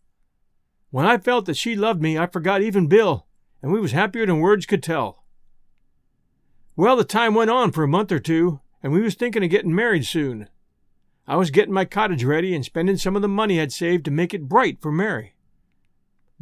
When 0.90 1.06
I 1.06 1.18
felt 1.18 1.46
that 1.46 1.56
she 1.56 1.74
loved 1.74 2.00
me, 2.00 2.16
I 2.18 2.26
forgot 2.26 2.62
even 2.62 2.87
Bill, 2.87 3.26
and 3.62 3.72
we 3.72 3.80
was 3.80 3.92
happier 3.92 4.26
than 4.26 4.38
words 4.38 4.66
could 4.66 4.82
tell. 4.82 5.24
Well, 6.76 6.96
the 6.96 7.04
time 7.04 7.34
went 7.34 7.50
on 7.50 7.72
for 7.72 7.82
a 7.82 7.88
month 7.88 8.12
or 8.12 8.18
two, 8.18 8.60
and 8.82 8.92
we 8.92 9.00
was 9.00 9.14
thinking 9.14 9.42
of 9.42 9.50
getting 9.50 9.74
married 9.74 10.06
soon. 10.06 10.48
I 11.26 11.37
was 11.37 11.50
getting 11.50 11.72
my 11.72 11.84
cottage 11.84 12.22
ready 12.22 12.54
and 12.54 12.64
spending 12.64 12.96
some 12.96 13.16
of 13.16 13.22
the 13.22 13.28
money 13.28 13.60
I'd 13.60 13.72
saved 13.72 14.04
to 14.04 14.10
make 14.10 14.34
it 14.34 14.48
bright 14.48 14.82
for 14.82 14.92
Mary. 14.92 15.34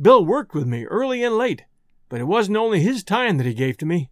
Bill 0.03 0.25
worked 0.25 0.53
with 0.53 0.67
me 0.67 0.85
early 0.87 1.23
and 1.23 1.39
late, 1.39 1.63
but 2.09 2.21
it 2.21 2.25
wasn't 2.25 2.57
only 2.57 2.81
his 2.81 3.05
time 3.05 3.37
that 3.39 3.47
he 3.47 3.55
gave 3.55 3.79
to 3.79 3.87
me. 3.87 4.11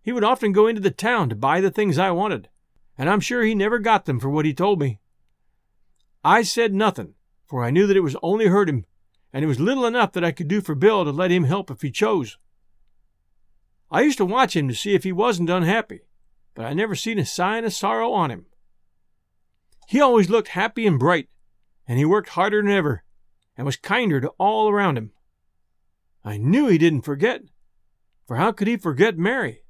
He 0.00 0.10
would 0.10 0.24
often 0.24 0.52
go 0.52 0.66
into 0.66 0.80
the 0.80 0.90
town 0.90 1.28
to 1.28 1.36
buy 1.36 1.60
the 1.60 1.70
things 1.70 1.98
I 1.98 2.10
wanted, 2.12 2.48
and 2.96 3.10
I'm 3.10 3.20
sure 3.20 3.42
he 3.42 3.54
never 3.54 3.78
got 3.78 4.06
them 4.06 4.18
for 4.18 4.30
what 4.30 4.46
he 4.46 4.54
told 4.54 4.80
me. 4.80 5.00
I 6.24 6.42
said 6.42 6.72
nothing, 6.72 7.12
for 7.44 7.62
I 7.62 7.70
knew 7.70 7.86
that 7.86 7.96
it 7.96 8.00
was 8.00 8.16
only 8.22 8.46
hurt 8.46 8.70
him, 8.70 8.86
and 9.30 9.44
it 9.44 9.48
was 9.48 9.60
little 9.60 9.84
enough 9.84 10.12
that 10.12 10.24
I 10.24 10.32
could 10.32 10.48
do 10.48 10.62
for 10.62 10.74
Bill 10.74 11.04
to 11.04 11.10
let 11.10 11.30
him 11.30 11.44
help 11.44 11.70
if 11.70 11.82
he 11.82 11.90
chose. 11.90 12.38
I 13.90 14.00
used 14.00 14.18
to 14.18 14.24
watch 14.24 14.56
him 14.56 14.66
to 14.68 14.74
see 14.74 14.94
if 14.94 15.04
he 15.04 15.12
wasn't 15.12 15.50
unhappy, 15.50 16.00
but 16.54 16.64
I 16.64 16.72
never 16.72 16.94
seen 16.94 17.18
a 17.18 17.26
sign 17.26 17.66
of 17.66 17.74
sorrow 17.74 18.12
on 18.12 18.30
him. 18.30 18.46
He 19.88 20.00
always 20.00 20.30
looked 20.30 20.48
happy 20.48 20.86
and 20.86 20.98
bright, 20.98 21.28
and 21.86 21.98
he 21.98 22.06
worked 22.06 22.30
harder 22.30 22.62
than 22.62 22.70
ever, 22.70 23.04
and 23.58 23.66
was 23.66 23.76
kinder 23.76 24.22
to 24.22 24.28
all 24.38 24.70
around 24.70 24.96
him. 24.96 25.12
I 26.28 26.36
knew 26.36 26.66
he 26.66 26.76
didn't 26.76 27.06
forget, 27.06 27.40
for 28.26 28.36
how 28.36 28.52
could 28.52 28.68
he 28.68 28.76
forget 28.76 29.16
Mary? 29.16 29.62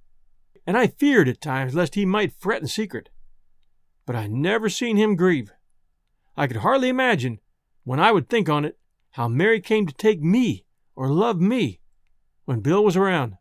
And 0.66 0.76
I 0.76 0.88
feared 0.88 1.28
at 1.28 1.40
times 1.40 1.72
lest 1.72 1.94
he 1.94 2.04
might 2.04 2.32
fret 2.32 2.60
in 2.60 2.66
secret. 2.66 3.10
But 4.04 4.16
I 4.16 4.26
never 4.26 4.68
seen 4.68 4.96
him 4.96 5.14
grieve. 5.14 5.52
I 6.36 6.48
could 6.48 6.56
hardly 6.56 6.88
imagine, 6.88 7.38
when 7.84 8.00
I 8.00 8.10
would 8.10 8.28
think 8.28 8.48
on 8.48 8.64
it, 8.64 8.76
how 9.10 9.28
Mary 9.28 9.60
came 9.60 9.86
to 9.86 9.94
take 9.94 10.20
me 10.20 10.64
or 10.96 11.08
love 11.08 11.40
me 11.40 11.78
when 12.44 12.58
Bill 12.58 12.82
was 12.82 12.96
around. 12.96 13.36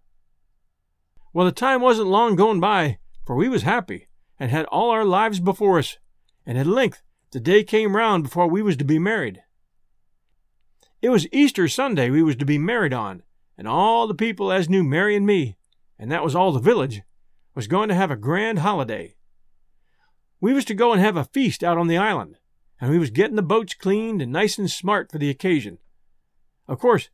Well, 1.34 1.47
the 1.47 1.51
time 1.51 1.82
wasn't 1.82 2.10
long 2.10 2.36
going 2.36 2.60
by, 2.60 2.99
for 3.25 3.36
we 3.36 3.49
was 3.49 3.63
happy, 3.63 4.10
and 4.39 4.51
had 4.51 4.65
all 4.67 4.91
our 4.91 5.06
lives 5.06 5.39
before 5.39 5.80
us, 5.80 5.97
and 6.45 6.56
at 6.56 6.67
length 6.67 7.01
the 7.32 7.39
day 7.39 7.63
came 7.63 7.95
round 7.95 8.25
before 8.25 8.45
we 8.45 8.62
was 8.62 8.77
to 8.77 8.86
be 8.86 8.99
married. 8.99 9.41
It 10.99 11.10
was 11.10 11.27
Easter 11.31 11.67
Sunday 11.67 12.10
we 12.10 12.23
was 12.23 12.36
to 12.38 12.45
be 12.45 12.57
married 12.57 12.93
on, 12.93 13.21
and 13.55 13.67
all 13.67 14.07
the 14.07 14.15
people 14.15 14.51
as 14.51 14.67
knew 14.67 14.83
Mary 14.83 15.15
and 15.15 15.27
me, 15.27 15.57
and 15.99 16.12
that 16.12 16.23
was 16.23 16.36
all 16.36 16.51
the 16.51 16.60
village, 16.60 17.03
was 17.53 17.67
going 17.67 17.89
to 17.89 17.95
have 17.95 18.10
a 18.10 18.15
grand 18.15 18.60
holiday. 18.60 19.15
We 20.41 20.53
was 20.53 20.65
to 20.65 20.73
go 20.73 20.93
and 20.93 21.01
have 21.01 21.15
a 21.15 21.23
feast 21.25 21.63
out 21.63 21.77
on 21.77 21.88
the 21.88 21.97
island, 21.97 22.38
and 22.81 22.89
we 22.89 22.97
was 22.97 23.12
getting 23.12 23.36
the 23.36 23.43
boats 23.43 23.75
cleaned 23.75 24.23
and 24.23 24.31
nice 24.31 24.57
and 24.57 24.71
smart 24.71 25.12
for 25.12 25.19
the 25.19 25.29
occasion. 25.29 25.77
Of 26.67 26.79
course, 26.79 27.10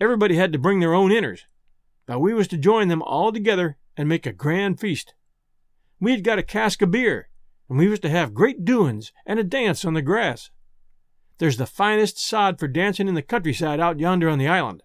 everybody 0.00 0.34
had 0.34 0.52
to 0.52 0.58
bring 0.58 0.80
their 0.80 0.94
own 0.94 1.10
inners, 1.10 1.42
but 2.06 2.18
we 2.18 2.34
was 2.34 2.48
to 2.48 2.58
join 2.58 2.88
them 2.88 3.02
all 3.02 3.30
together 3.30 3.76
and 3.96 4.08
make 4.08 4.26
a 4.26 4.32
grand 4.32 4.80
feast. 4.80 5.14
We 6.00 6.10
had 6.10 6.24
got 6.24 6.38
a 6.40 6.42
cask 6.42 6.82
of 6.82 6.90
beer, 6.90 7.28
and 7.68 7.78
we 7.78 7.86
was 7.86 8.00
to 8.00 8.10
have 8.10 8.34
great 8.34 8.64
doin's 8.64 9.12
and 9.24 9.38
a 9.38 9.44
dance 9.44 9.84
on 9.84 9.94
the 9.94 10.02
grass. 10.02 10.50
There's 11.38 11.56
the 11.56 11.66
finest 11.66 12.18
sod 12.18 12.58
for 12.58 12.66
dancing 12.66 13.08
in 13.08 13.14
the 13.14 13.22
countryside 13.22 13.80
out 13.80 14.00
yonder 14.00 14.28
on 14.28 14.38
the 14.38 14.48
island, 14.48 14.82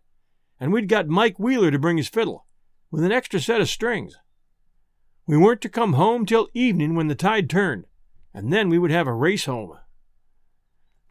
and 0.59 0.71
we'd 0.71 0.87
got 0.87 1.07
Mike 1.07 1.39
Wheeler 1.39 1.71
to 1.71 1.79
bring 1.79 1.97
his 1.97 2.07
fiddle, 2.07 2.45
with 2.91 3.03
an 3.03 3.11
extra 3.11 3.39
set 3.39 3.59
of 3.59 3.69
strings. 3.69 4.15
We 5.25 5.37
weren't 5.37 5.61
to 5.61 5.69
come 5.69 5.93
home 5.93 6.25
till 6.25 6.49
evening 6.53 6.95
when 6.95 7.07
the 7.07 7.15
tide 7.15 7.49
turned, 7.49 7.85
and 8.33 8.53
then 8.53 8.69
we 8.69 8.77
would 8.77 8.91
have 8.91 9.07
a 9.07 9.13
race 9.13 9.45
home. 9.45 9.77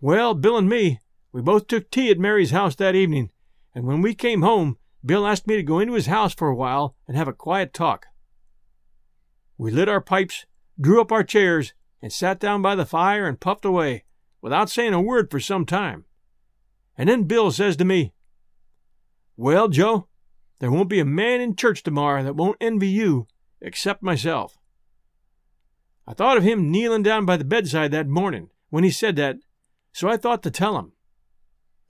Well, 0.01 0.35
Bill 0.35 0.57
and 0.57 0.69
me, 0.69 1.01
we 1.33 1.43
both 1.43 1.67
took 1.67 1.91
tea 1.91 2.11
at 2.11 2.19
Mary's 2.19 2.51
house 2.53 2.77
that 2.77 2.95
evening, 2.95 3.31
and 3.75 3.85
when 3.85 4.01
we 4.01 4.15
came 4.15 4.43
home, 4.43 4.79
Bill 5.05 5.27
asked 5.27 5.49
me 5.49 5.57
to 5.57 5.63
go 5.63 5.81
into 5.81 5.95
his 5.95 6.07
house 6.07 6.35
for 6.35 6.49
a 6.49 6.55
while 6.55 6.95
and 7.09 7.17
have 7.17 7.29
a 7.29 7.33
quiet 7.33 7.75
talk. 7.75 8.07
We 9.59 9.73
lit 9.73 9.89
our 9.89 10.01
pipes, 10.01 10.47
drew 10.81 11.01
up 11.01 11.11
our 11.11 11.25
chairs, 11.25 11.73
and 12.01 12.13
sat 12.13 12.39
down 12.39 12.63
by 12.63 12.77
the 12.77 12.87
fire 12.87 13.27
and 13.27 13.41
puffed 13.41 13.65
away, 13.65 14.05
without 14.43 14.69
saying 14.69 14.93
a 14.93 15.01
word 15.01 15.31
for 15.31 15.41
some 15.41 15.65
time. 15.65 16.05
And 16.99 17.09
then 17.09 17.25
Bill 17.25 17.51
says 17.51 17.77
to 17.77 17.85
me, 17.87 18.13
Well, 19.37 19.69
Joe, 19.69 20.09
there 20.59 20.71
won't 20.71 20.91
be 20.91 21.01
a 21.01 21.07
man 21.07 21.41
in 21.41 21.57
church 21.57 21.83
tomorrow 21.83 22.23
that 22.23 22.37
won't 22.37 22.59
envy 22.61 22.89
you, 22.89 23.27
except 23.61 24.03
myself. 24.03 24.59
I 26.07 26.13
thought 26.13 26.37
of 26.37 26.43
him 26.43 26.71
kneeling 26.71 27.03
down 27.03 27.25
by 27.25 27.37
the 27.37 27.45
bedside 27.45 27.93
that 27.93 28.09
morning 28.09 28.51
when 28.69 28.85
he 28.85 28.91
said 28.91 29.17
that, 29.17 29.37
so 29.93 30.09
I 30.09 30.17
thought 30.17 30.43
to 30.43 30.51
tell 30.51 30.79
him. 30.79 30.93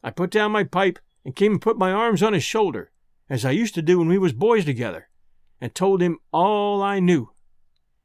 I 0.05 0.11
put 0.11 0.31
down 0.31 0.53
my 0.53 0.65
pipe 0.65 0.99
and 1.25 1.35
came 1.35 1.53
and 1.53 1.61
put 1.63 1.79
my 1.79 1.93
arms 1.93 2.23
on 2.23 2.33
his 2.33 2.45
shoulder, 2.45 2.91
as 3.31 3.45
I 3.45 3.53
used 3.53 3.75
to 3.75 3.83
do 3.83 3.99
when 3.99 4.09
we 4.09 4.19
was 4.19 4.33
boys 4.33 4.65
together, 4.65 5.09
and 5.61 5.75
told 5.75 6.03
him 6.03 6.19
all 6.33 6.83
I 6.83 7.01
knew. 7.01 7.31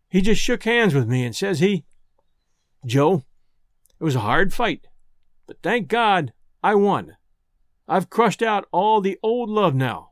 He 0.10 0.22
just 0.22 0.42
shook 0.42 0.64
hands 0.64 0.94
with 0.94 1.08
me 1.08 1.26
and 1.26 1.36
says 1.36 1.60
he, 1.60 1.84
Joe, 2.86 3.24
it 4.00 4.04
was 4.04 4.16
a 4.16 4.22
hard 4.22 4.54
fight, 4.54 4.88
but 5.48 5.62
thank 5.62 5.88
God 5.88 6.34
I 6.64 6.76
won. 6.76 7.18
I've 7.88 8.10
crushed 8.10 8.42
out 8.42 8.68
all 8.72 9.02
the 9.02 9.18
old 9.24 9.50
love 9.50 9.74
now. 9.74 10.12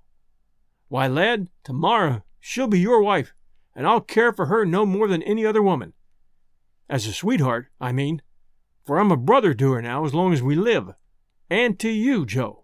Why, 0.87 1.07
lad, 1.07 1.49
tomorrow 1.63 2.23
she'll 2.39 2.67
be 2.67 2.79
your 2.79 3.01
wife, 3.01 3.33
and 3.75 3.85
I'll 3.85 4.01
care 4.01 4.31
for 4.31 4.45
her 4.45 4.65
no 4.65 4.85
more 4.85 5.07
than 5.07 5.21
any 5.23 5.45
other 5.45 5.61
woman. 5.61 5.93
As 6.89 7.05
a 7.05 7.13
sweetheart, 7.13 7.67
I 7.81 7.91
mean, 7.91 8.21
for 8.85 8.99
I'm 8.99 9.11
a 9.11 9.17
brother 9.17 9.53
to 9.53 9.71
her 9.73 9.81
now 9.81 10.05
as 10.05 10.13
long 10.13 10.31
as 10.31 10.41
we 10.41 10.55
live, 10.55 10.93
and 11.49 11.77
to 11.79 11.89
you, 11.89 12.25
Joe. 12.25 12.63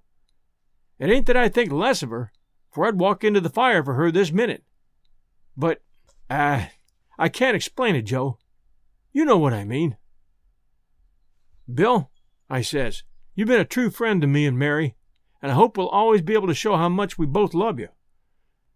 It 1.00 1.10
ain't 1.10 1.26
that 1.26 1.38
I 1.38 1.50
think 1.50 1.72
less 1.72 2.04
of 2.04 2.12
her, 2.12 2.32
for 2.72 2.86
I'd 2.86 3.00
walk 3.00 3.24
into 3.24 3.42
the 3.42 3.50
fire 3.50 3.84
for 3.84 3.96
her 3.96 4.12
this 4.12 4.32
minute. 4.32 4.64
But, 5.58 5.82
ah, 6.30 6.66
uh, 6.66 6.66
I 7.18 7.30
can't 7.30 7.56
explain 7.56 7.96
it, 7.96 8.04
Joe. 8.04 8.38
You 9.12 9.26
know 9.26 9.38
what 9.38 9.54
I 9.54 9.64
mean. 9.64 9.98
Bill, 11.76 12.12
I 12.50 12.62
says, 12.62 13.04
you've 13.36 13.48
been 13.48 13.60
a 13.60 13.66
true 13.66 13.90
friend 13.90 14.22
to 14.22 14.28
me 14.28 14.46
and 14.46 14.58
Mary, 14.58 14.96
and 15.42 15.52
I 15.52 15.56
hope 15.56 15.78
we'll 15.78 15.90
always 15.90 16.22
be 16.22 16.34
able 16.34 16.48
to 16.48 16.54
show 16.54 16.76
how 16.76 16.90
much 16.90 17.18
we 17.18 17.26
both 17.26 17.54
love 17.54 17.80
you. 17.80 17.90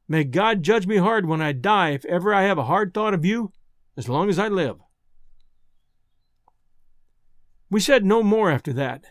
May 0.07 0.23
God 0.23 0.63
judge 0.63 0.87
me 0.87 0.97
hard 0.97 1.25
when 1.25 1.41
I 1.41 1.51
die 1.51 1.89
if 1.91 2.05
ever 2.05 2.33
I 2.33 2.43
have 2.43 2.57
a 2.57 2.65
hard 2.65 2.93
thought 2.93 3.13
of 3.13 3.25
you, 3.25 3.51
as 3.97 4.09
long 4.09 4.29
as 4.29 4.37
I 4.37 4.47
live. 4.47 4.77
We 7.69 7.79
said 7.79 8.05
no 8.05 8.21
more 8.23 8.51
after 8.51 8.71
that. 8.73 9.05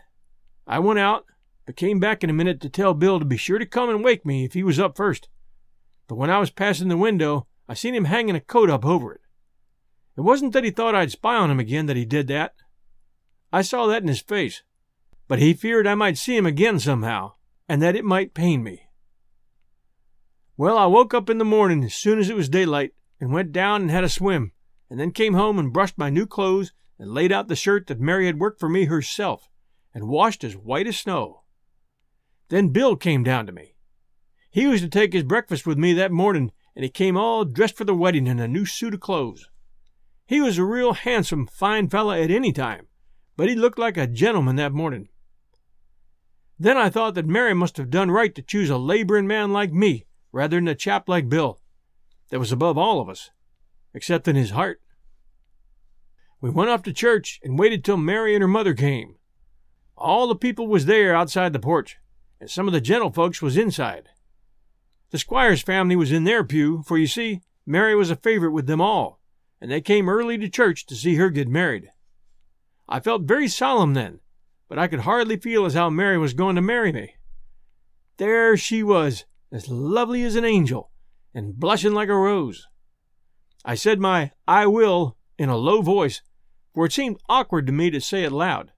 I 0.65 0.79
went 0.79 0.99
out 0.99 1.25
but 1.65 1.75
came 1.75 1.99
back 1.99 2.23
in 2.23 2.29
a 2.29 2.33
minute 2.33 2.61
to 2.61 2.69
tell 2.69 2.93
Bill 2.93 3.19
to 3.19 3.25
be 3.25 3.37
sure 3.37 3.57
to 3.57 3.65
come 3.65 3.89
and 3.89 4.03
wake 4.03 4.25
me 4.25 4.45
if 4.45 4.53
he 4.53 4.63
was 4.63 4.79
up 4.79 4.95
first. 4.95 5.29
But 6.07 6.15
when 6.15 6.29
I 6.29 6.39
was 6.39 6.51
passing 6.51 6.87
the 6.87 6.97
window, 6.97 7.47
I 7.67 7.73
seen 7.73 7.95
him 7.95 8.05
hanging 8.05 8.35
a 8.35 8.39
coat 8.39 8.69
up 8.69 8.85
over 8.85 9.13
it. 9.13 9.21
It 10.15 10.21
wasn't 10.21 10.53
that 10.53 10.63
he 10.63 10.71
thought 10.71 10.95
I'd 10.95 11.11
spy 11.11 11.35
on 11.35 11.49
him 11.49 11.59
again 11.59 11.87
that 11.87 11.97
he 11.97 12.05
did 12.05 12.27
that. 12.27 12.53
I 13.55 13.61
saw 13.61 13.87
that 13.87 14.01
in 14.01 14.09
his 14.09 14.19
face, 14.19 14.63
but 15.29 15.39
he 15.39 15.53
feared 15.53 15.87
I 15.87 15.95
might 15.95 16.17
see 16.17 16.35
him 16.35 16.45
again 16.45 16.77
somehow, 16.77 17.35
and 17.69 17.81
that 17.81 17.95
it 17.95 18.03
might 18.03 18.33
pain 18.33 18.61
me. 18.61 18.89
Well, 20.57 20.77
I 20.77 20.87
woke 20.87 21.13
up 21.13 21.29
in 21.29 21.37
the 21.37 21.45
morning 21.45 21.81
as 21.85 21.95
soon 21.95 22.19
as 22.19 22.29
it 22.29 22.35
was 22.35 22.49
daylight, 22.49 22.91
and 23.17 23.31
went 23.31 23.53
down 23.53 23.83
and 23.83 23.91
had 23.91 24.03
a 24.03 24.09
swim, 24.09 24.51
and 24.89 24.99
then 24.99 25.13
came 25.13 25.35
home 25.35 25.57
and 25.57 25.71
brushed 25.71 25.97
my 25.97 26.09
new 26.09 26.25
clothes 26.25 26.73
and 26.99 27.13
laid 27.13 27.31
out 27.31 27.47
the 27.47 27.55
shirt 27.55 27.87
that 27.87 28.01
Mary 28.01 28.25
had 28.25 28.41
worked 28.41 28.59
for 28.59 28.67
me 28.67 28.85
herself, 28.85 29.47
and 29.93 30.09
washed 30.09 30.43
as 30.43 30.57
white 30.57 30.87
as 30.87 30.99
snow. 30.99 31.43
Then 32.49 32.73
Bill 32.73 32.97
came 32.97 33.23
down 33.23 33.45
to 33.45 33.53
me. 33.53 33.77
He 34.51 34.67
was 34.67 34.81
to 34.81 34.89
take 34.89 35.13
his 35.13 35.23
breakfast 35.23 35.65
with 35.65 35.77
me 35.77 35.93
that 35.93 36.11
morning, 36.11 36.51
and 36.75 36.83
he 36.83 36.89
came 36.89 37.15
all 37.15 37.45
dressed 37.45 37.77
for 37.77 37.85
the 37.85 37.95
wedding 37.95 38.27
in 38.27 38.37
a 38.37 38.49
new 38.49 38.65
suit 38.65 38.93
of 38.93 38.99
clothes. 38.99 39.47
He 40.25 40.41
was 40.41 40.57
a 40.57 40.65
real 40.65 40.91
handsome, 40.91 41.47
fine 41.47 41.87
fellow 41.87 42.11
at 42.11 42.29
any 42.29 42.51
time, 42.51 42.87
but 43.37 43.49
he 43.49 43.55
looked 43.55 43.79
like 43.79 43.97
a 43.97 44.07
gentleman 44.07 44.55
that 44.55 44.71
morning. 44.71 45.09
Then 46.57 46.77
I 46.77 46.89
thought 46.89 47.15
that 47.15 47.25
Mary 47.25 47.53
must 47.53 47.77
have 47.77 47.89
done 47.89 48.09
right 48.11 48.33
to 48.35 48.41
choose 48.41 48.69
a 48.69 48.77
laboring 48.77 49.27
man 49.27 49.51
like 49.51 49.73
me 49.73 50.05
rather 50.31 50.57
than 50.57 50.67
a 50.67 50.75
chap 50.75 51.09
like 51.09 51.29
Bill, 51.29 51.59
that 52.29 52.39
was 52.39 52.51
above 52.51 52.77
all 52.77 52.99
of 52.99 53.09
us, 53.09 53.31
except 53.93 54.27
in 54.27 54.35
his 54.35 54.51
heart. 54.51 54.81
We 56.41 56.49
went 56.49 56.69
off 56.69 56.83
to 56.83 56.93
church 56.93 57.39
and 57.43 57.57
waited 57.57 57.83
till 57.83 57.97
Mary 57.97 58.35
and 58.35 58.41
her 58.41 58.47
mother 58.47 58.73
came. 58.73 59.15
All 59.97 60.27
the 60.27 60.35
people 60.35 60.67
was 60.67 60.85
there 60.85 61.15
outside 61.15 61.53
the 61.53 61.59
porch, 61.59 61.97
and 62.39 62.49
some 62.49 62.67
of 62.67 62.73
the 62.73 62.81
gentlefolks 62.81 63.41
was 63.41 63.57
inside. 63.57 64.09
The 65.11 65.17
squire's 65.17 65.61
family 65.61 65.95
was 65.95 66.11
in 66.11 66.25
their 66.25 66.43
pew, 66.43 66.83
for 66.83 66.97
you 66.97 67.07
see, 67.07 67.41
Mary 67.65 67.95
was 67.95 68.11
a 68.11 68.15
favorite 68.15 68.51
with 68.51 68.67
them 68.67 68.81
all, 68.81 69.21
and 69.61 69.71
they 69.71 69.81
came 69.81 70.09
early 70.09 70.37
to 70.37 70.49
church 70.49 70.85
to 70.87 70.95
see 70.95 71.15
her 71.15 71.29
get 71.29 71.47
married. 71.47 71.89
I 72.87 72.99
felt 72.99 73.23
very 73.23 73.47
solemn 73.47 73.93
then, 73.93 74.19
but 74.67 74.77
I 74.77 74.87
could 74.87 75.01
hardly 75.01 75.37
feel 75.37 75.65
as 75.65 75.73
how 75.73 75.89
Mary 75.89 76.17
was 76.17 76.33
going 76.33 76.55
to 76.55 76.61
marry 76.61 76.91
me. 76.91 77.15
There 78.17 78.55
she 78.55 78.83
was, 78.83 79.25
as 79.51 79.69
lovely 79.69 80.23
as 80.23 80.35
an 80.35 80.45
angel, 80.45 80.91
and 81.33 81.59
blushing 81.59 81.93
like 81.93 82.09
a 82.09 82.15
rose. 82.15 82.67
I 83.63 83.75
said 83.75 83.99
my 83.99 84.31
I 84.47 84.67
will 84.67 85.17
in 85.37 85.49
a 85.49 85.57
low 85.57 85.81
voice, 85.81 86.21
for 86.73 86.85
it 86.85 86.93
seemed 86.93 87.19
awkward 87.27 87.65
to 87.67 87.73
me 87.73 87.89
to 87.89 87.99
say 87.99 88.23
it 88.23 88.31
loud. 88.31 88.71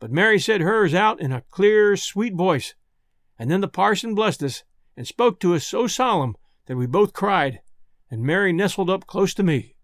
But 0.00 0.10
Mary 0.10 0.38
said 0.38 0.60
hers 0.60 0.94
out 0.94 1.20
in 1.20 1.32
a 1.32 1.42
clear, 1.50 1.96
sweet 1.96 2.34
voice, 2.34 2.74
and 3.38 3.50
then 3.50 3.60
the 3.60 3.68
parson 3.68 4.14
blessed 4.14 4.42
us 4.42 4.64
and 4.96 5.06
spoke 5.06 5.38
to 5.40 5.54
us 5.54 5.64
so 5.64 5.86
solemn 5.86 6.36
that 6.66 6.76
we 6.76 6.86
both 6.86 7.12
cried, 7.12 7.60
and 8.10 8.22
Mary 8.22 8.52
nestled 8.52 8.90
up 8.90 9.06
close 9.06 9.32
to 9.34 9.42
me. 9.42 9.76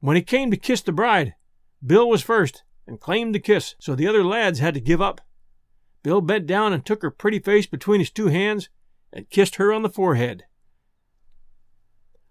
When 0.00 0.16
he 0.16 0.22
came 0.22 0.50
to 0.50 0.56
kiss 0.56 0.82
the 0.82 0.92
bride, 0.92 1.34
Bill 1.84 2.08
was 2.08 2.22
first 2.22 2.62
and 2.86 3.00
claimed 3.00 3.34
the 3.34 3.40
kiss, 3.40 3.74
so 3.78 3.94
the 3.94 4.06
other 4.06 4.24
lads 4.24 4.58
had 4.58 4.74
to 4.74 4.80
give 4.80 5.00
up. 5.00 5.20
Bill 6.02 6.20
bent 6.20 6.46
down 6.46 6.72
and 6.72 6.84
took 6.84 7.02
her 7.02 7.10
pretty 7.10 7.38
face 7.38 7.66
between 7.66 8.00
his 8.00 8.10
two 8.10 8.28
hands 8.28 8.68
and 9.12 9.30
kissed 9.30 9.56
her 9.56 9.72
on 9.72 9.82
the 9.82 9.90
forehead. 9.90 10.44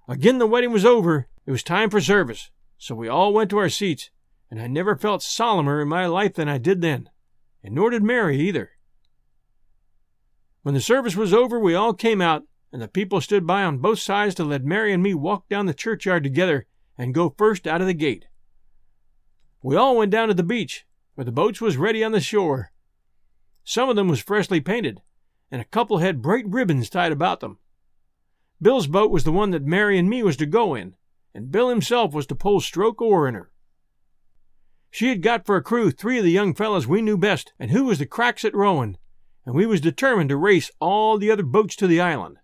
Again 0.07 0.39
the 0.39 0.47
wedding 0.47 0.71
was 0.71 0.85
over. 0.85 1.27
It 1.45 1.51
was 1.51 1.63
time 1.63 1.89
for 1.89 2.01
service, 2.01 2.51
so 2.77 2.95
we 2.95 3.07
all 3.07 3.33
went 3.33 3.49
to 3.51 3.57
our 3.57 3.69
seats 3.69 4.09
and 4.51 4.61
I 4.61 4.67
never 4.67 4.97
felt 4.97 5.23
solemner 5.23 5.81
in 5.81 5.87
my 5.87 6.05
life 6.05 6.33
than 6.33 6.49
I 6.49 6.57
did 6.57 6.81
then, 6.81 7.09
and 7.63 7.73
nor 7.73 7.89
did 7.89 8.03
Mary 8.03 8.37
either. 8.37 8.71
When 10.61 10.75
the 10.75 10.81
service 10.81 11.15
was 11.15 11.33
over, 11.33 11.57
we 11.57 11.73
all 11.73 11.93
came 11.93 12.21
out, 12.21 12.43
and 12.71 12.81
the 12.81 12.89
people 12.89 13.21
stood 13.21 13.47
by 13.47 13.63
on 13.63 13.77
both 13.77 13.99
sides 13.99 14.35
to 14.35 14.43
let 14.43 14.65
Mary 14.65 14.91
and 14.91 15.01
me 15.01 15.13
walk 15.13 15.47
down 15.47 15.65
the 15.65 15.73
churchyard 15.73 16.23
together 16.23 16.67
and 16.97 17.13
go 17.13 17.33
first 17.37 17.65
out 17.65 17.79
of 17.79 17.87
the 17.87 17.93
gate. 17.93 18.25
We 19.63 19.75
all 19.75 19.95
went 19.95 20.11
down 20.11 20.27
to 20.29 20.33
the 20.33 20.43
beach, 20.43 20.85
where 21.15 21.25
the 21.25 21.31
boats 21.31 21.61
was 21.61 21.77
ready 21.77 22.03
on 22.03 22.11
the 22.11 22.19
shore. 22.19 22.71
Some 23.63 23.89
of 23.89 23.95
them 23.95 24.07
was 24.07 24.19
freshly 24.19 24.59
painted, 24.59 25.01
and 25.51 25.61
a 25.61 25.65
couple 25.65 25.99
had 25.99 26.21
bright 26.21 26.45
ribbons 26.47 26.89
tied 26.89 27.11
about 27.11 27.41
them. 27.41 27.59
Bill's 28.61 28.87
boat 28.87 29.11
was 29.11 29.23
the 29.23 29.31
one 29.31 29.51
that 29.51 29.63
Mary 29.63 29.99
and 29.99 30.09
me 30.09 30.23
was 30.23 30.37
to 30.37 30.45
go 30.45 30.73
in, 30.73 30.95
and 31.33 31.51
Bill 31.51 31.69
himself 31.69 32.13
was 32.13 32.25
to 32.27 32.35
pull 32.35 32.59
stroke 32.59 33.01
oar 33.01 33.27
in 33.27 33.35
her. 33.35 33.51
She 34.89 35.09
had 35.09 35.21
got 35.21 35.45
for 35.45 35.55
a 35.55 35.63
crew 35.63 35.91
three 35.91 36.17
of 36.17 36.23
the 36.23 36.31
young 36.31 36.53
fellows 36.53 36.87
we 36.87 37.01
knew 37.01 37.17
best, 37.17 37.53
and 37.59 37.71
who 37.71 37.85
was 37.85 37.99
the 37.99 38.05
cracks 38.05 38.43
at 38.43 38.55
rowing, 38.55 38.97
and 39.45 39.55
we 39.55 39.65
was 39.65 39.79
determined 39.79 40.29
to 40.29 40.37
race 40.37 40.71
all 40.79 41.17
the 41.17 41.31
other 41.31 41.43
boats 41.43 41.75
to 41.77 41.87
the 41.87 42.01
island. 42.01 42.37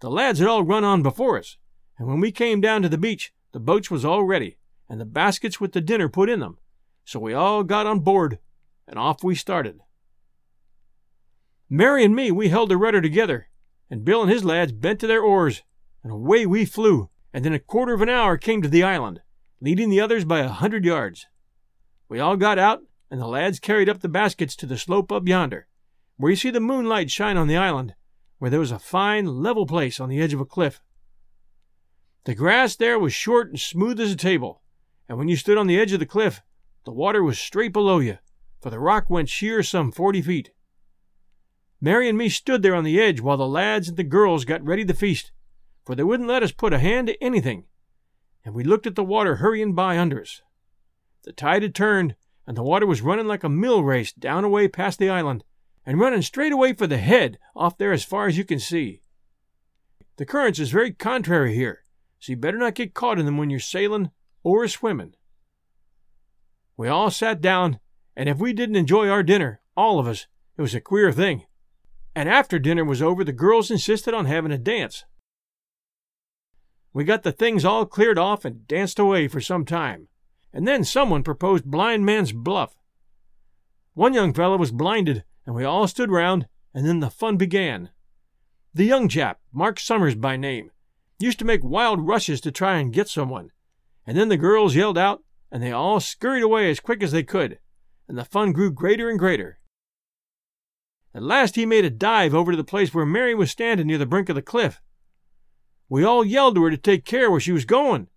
The 0.00 0.10
lads 0.10 0.38
had 0.38 0.48
all 0.48 0.62
run 0.62 0.84
on 0.84 1.02
before 1.02 1.38
us, 1.38 1.56
and 1.98 2.06
when 2.06 2.20
we 2.20 2.32
came 2.32 2.60
down 2.60 2.82
to 2.82 2.88
the 2.88 2.98
beach, 2.98 3.32
the 3.52 3.60
boats 3.60 3.90
was 3.90 4.04
all 4.04 4.24
ready, 4.24 4.58
and 4.88 5.00
the 5.00 5.04
baskets 5.04 5.60
with 5.60 5.72
the 5.72 5.80
dinner 5.80 6.08
put 6.08 6.28
in 6.28 6.40
them. 6.40 6.58
So 7.04 7.18
we 7.18 7.34
all 7.34 7.64
got 7.64 7.86
on 7.86 8.00
board, 8.00 8.38
and 8.86 8.98
off 8.98 9.22
we 9.22 9.34
started. 9.34 9.80
Mary 11.68 12.04
and 12.04 12.14
me, 12.14 12.30
we 12.30 12.48
held 12.48 12.70
the 12.70 12.76
rudder 12.76 13.00
together, 13.00 13.48
and 13.90 14.04
Bill 14.04 14.22
and 14.22 14.30
his 14.30 14.44
lads 14.44 14.72
bent 14.72 15.00
to 15.00 15.06
their 15.06 15.22
oars, 15.22 15.62
and 16.02 16.12
away 16.12 16.46
we 16.46 16.64
flew, 16.64 17.10
and 17.32 17.44
in 17.44 17.52
a 17.52 17.58
quarter 17.58 17.94
of 17.94 18.02
an 18.02 18.08
hour 18.08 18.36
came 18.36 18.62
to 18.62 18.68
the 18.68 18.82
island, 18.82 19.20
leading 19.60 19.90
the 19.90 20.00
others 20.00 20.24
by 20.24 20.40
a 20.40 20.48
hundred 20.48 20.84
yards. 20.84 21.26
We 22.08 22.20
all 22.20 22.36
got 22.36 22.58
out, 22.58 22.82
and 23.10 23.20
the 23.20 23.26
lads 23.26 23.58
carried 23.58 23.88
up 23.88 24.00
the 24.00 24.08
baskets 24.08 24.54
to 24.56 24.66
the 24.66 24.78
slope 24.78 25.10
up 25.10 25.26
yonder, 25.26 25.66
where 26.16 26.30
you 26.30 26.36
see 26.36 26.50
the 26.50 26.60
moonlight 26.60 27.10
shine 27.10 27.36
on 27.36 27.48
the 27.48 27.56
island, 27.56 27.94
where 28.38 28.50
there 28.50 28.60
was 28.60 28.72
a 28.72 28.78
fine, 28.78 29.42
level 29.42 29.66
place 29.66 29.98
on 29.98 30.08
the 30.08 30.20
edge 30.20 30.34
of 30.34 30.40
a 30.40 30.44
cliff. 30.44 30.80
The 32.24 32.34
grass 32.34 32.76
there 32.76 32.98
was 32.98 33.14
short 33.14 33.48
and 33.50 33.60
smooth 33.60 34.00
as 34.00 34.12
a 34.12 34.16
table, 34.16 34.62
and 35.08 35.18
when 35.18 35.28
you 35.28 35.36
stood 35.36 35.58
on 35.58 35.66
the 35.66 35.78
edge 35.78 35.92
of 35.92 36.00
the 36.00 36.06
cliff, 36.06 36.40
the 36.84 36.92
water 36.92 37.22
was 37.22 37.38
straight 37.38 37.72
below 37.72 37.98
you, 37.98 38.18
for 38.60 38.70
the 38.70 38.78
rock 38.78 39.08
went 39.08 39.28
sheer 39.28 39.62
some 39.62 39.92
forty 39.92 40.22
feet. 40.22 40.50
Mary 41.80 42.08
and 42.08 42.16
me 42.16 42.28
stood 42.28 42.62
there 42.62 42.74
on 42.74 42.84
the 42.84 43.00
edge 43.00 43.20
while 43.20 43.36
the 43.36 43.46
lads 43.46 43.88
and 43.88 43.96
the 43.96 44.04
girls 44.04 44.44
got 44.44 44.64
ready 44.64 44.84
the 44.84 44.94
feast, 44.94 45.32
for 45.84 45.94
they 45.94 46.02
wouldn't 46.02 46.28
let 46.28 46.42
us 46.42 46.52
put 46.52 46.72
a 46.72 46.78
hand 46.78 47.08
to 47.08 47.22
anything, 47.22 47.64
and 48.44 48.54
we 48.54 48.64
looked 48.64 48.86
at 48.86 48.94
the 48.94 49.04
water 49.04 49.36
hurrying 49.36 49.74
by 49.74 49.98
under 49.98 50.20
us. 50.20 50.42
The 51.24 51.32
tide 51.32 51.62
had 51.62 51.74
turned, 51.74 52.16
and 52.46 52.56
the 52.56 52.62
water 52.62 52.86
was 52.86 53.02
running 53.02 53.26
like 53.26 53.44
a 53.44 53.48
mill 53.48 53.82
race 53.82 54.12
down 54.12 54.44
away 54.44 54.68
past 54.68 54.98
the 54.98 55.10
island, 55.10 55.44
and 55.86 56.00
running 56.00 56.22
straight 56.22 56.52
away 56.52 56.72
for 56.72 56.86
the 56.86 56.98
head 56.98 57.38
off 57.54 57.76
there 57.76 57.92
as 57.92 58.04
far 58.04 58.26
as 58.26 58.38
you 58.38 58.44
can 58.44 58.58
see. 58.58 59.02
The 60.16 60.24
currents 60.26 60.58
is 60.58 60.70
very 60.70 60.92
contrary 60.92 61.54
here, 61.54 61.82
so 62.18 62.32
you 62.32 62.36
better 62.36 62.58
not 62.58 62.74
get 62.74 62.94
caught 62.94 63.18
in 63.18 63.26
them 63.26 63.36
when 63.36 63.50
you're 63.50 63.60
sailing 63.60 64.10
or 64.44 64.68
swimming. 64.68 65.14
We 66.76 66.86
all 66.86 67.10
sat 67.10 67.40
down, 67.40 67.80
and 68.16 68.28
if 68.28 68.38
we 68.38 68.52
didn't 68.52 68.76
enjoy 68.76 69.08
our 69.08 69.24
dinner, 69.24 69.60
all 69.76 69.98
of 69.98 70.06
us, 70.06 70.28
it 70.56 70.62
was 70.62 70.74
a 70.74 70.80
queer 70.80 71.10
thing. 71.10 71.46
And 72.14 72.28
after 72.28 72.60
dinner 72.60 72.84
was 72.84 73.02
over, 73.02 73.24
the 73.24 73.32
girls 73.32 73.70
insisted 73.70 74.14
on 74.14 74.26
having 74.26 74.52
a 74.52 74.58
dance. 74.58 75.04
We 76.92 77.02
got 77.02 77.24
the 77.24 77.32
things 77.32 77.64
all 77.64 77.86
cleared 77.86 78.18
off 78.18 78.44
and 78.44 78.68
danced 78.68 79.00
away 79.00 79.26
for 79.26 79.40
some 79.40 79.64
time, 79.64 80.06
and 80.52 80.68
then 80.68 80.84
someone 80.84 81.24
proposed 81.24 81.64
blind 81.64 82.06
man's 82.06 82.30
bluff. 82.30 82.76
One 83.94 84.14
young 84.14 84.32
fellow 84.32 84.56
was 84.56 84.70
blinded, 84.70 85.24
and 85.44 85.56
we 85.56 85.64
all 85.64 85.88
stood 85.88 86.12
round, 86.12 86.46
and 86.72 86.86
then 86.86 87.00
the 87.00 87.10
fun 87.10 87.36
began. 87.36 87.90
The 88.72 88.84
young 88.84 89.08
chap, 89.08 89.40
Mark 89.52 89.80
Summers 89.80 90.14
by 90.14 90.36
name, 90.36 90.70
used 91.18 91.38
to 91.40 91.44
make 91.44 91.64
wild 91.64 92.06
rushes 92.06 92.40
to 92.42 92.52
try 92.52 92.78
and 92.78 92.92
get 92.92 93.08
someone, 93.08 93.50
and 94.06 94.16
then 94.16 94.28
the 94.28 94.36
girls 94.36 94.74
yelled 94.74 94.98
out, 94.98 95.22
and 95.50 95.62
they 95.62 95.72
all 95.72 96.00
scurried 96.00 96.42
away 96.42 96.70
as 96.70 96.80
quick 96.80 97.02
as 97.02 97.12
they 97.12 97.22
could, 97.22 97.58
and 98.08 98.18
the 98.18 98.24
fun 98.24 98.52
grew 98.52 98.70
greater 98.70 99.08
and 99.08 99.18
greater. 99.18 99.58
At 101.14 101.22
last 101.22 101.54
he 101.54 101.64
made 101.64 101.84
a 101.84 101.90
dive 101.90 102.34
over 102.34 102.50
to 102.50 102.56
the 102.56 102.64
place 102.64 102.92
where 102.92 103.06
Mary 103.06 103.34
was 103.34 103.50
standing 103.50 103.86
near 103.86 103.98
the 103.98 104.06
brink 104.06 104.28
of 104.28 104.34
the 104.34 104.42
cliff. 104.42 104.80
We 105.88 106.02
all 106.02 106.24
yelled 106.24 106.56
to 106.56 106.64
her 106.64 106.70
to 106.70 106.76
take 106.76 107.04
care 107.04 107.30
where 107.30 107.40
she 107.40 107.52
was 107.52 107.64
going, 107.64 108.08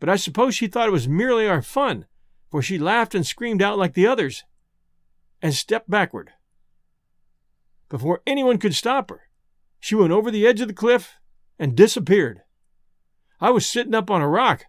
but 0.00 0.08
I 0.08 0.16
suppose 0.16 0.54
she 0.54 0.66
thought 0.66 0.88
it 0.88 0.92
was 0.92 1.08
merely 1.08 1.46
our 1.46 1.62
fun, 1.62 2.06
for 2.50 2.60
she 2.60 2.78
laughed 2.78 3.14
and 3.14 3.26
screamed 3.26 3.62
out 3.62 3.78
like 3.78 3.94
the 3.94 4.06
others, 4.06 4.44
and 5.40 5.54
stepped 5.54 5.88
backward. 5.88 6.32
Before 7.88 8.20
anyone 8.26 8.58
could 8.58 8.74
stop 8.74 9.10
her, 9.10 9.28
she 9.78 9.94
went 9.94 10.12
over 10.12 10.30
the 10.30 10.46
edge 10.46 10.60
of 10.60 10.68
the 10.68 10.74
cliff 10.74 11.14
and 11.58 11.76
disappeared. 11.76 12.42
I 13.40 13.50
was 13.50 13.66
sitting 13.66 13.94
up 13.94 14.10
on 14.10 14.22
a 14.22 14.28
rock, 14.28 14.64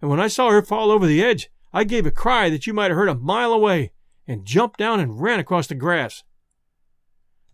and 0.00 0.10
when 0.10 0.20
I 0.20 0.28
saw 0.28 0.50
her 0.50 0.62
fall 0.62 0.90
over 0.90 1.06
the 1.06 1.22
edge, 1.22 1.50
I 1.72 1.84
gave 1.84 2.06
a 2.06 2.10
cry 2.10 2.50
that 2.50 2.66
you 2.66 2.72
might 2.72 2.90
have 2.90 2.96
heard 2.96 3.08
a 3.08 3.14
mile 3.14 3.52
away 3.52 3.92
and 4.26 4.44
jumped 4.44 4.78
down 4.78 5.00
and 5.00 5.20
ran 5.20 5.40
across 5.40 5.66
the 5.66 5.74
grass. 5.74 6.24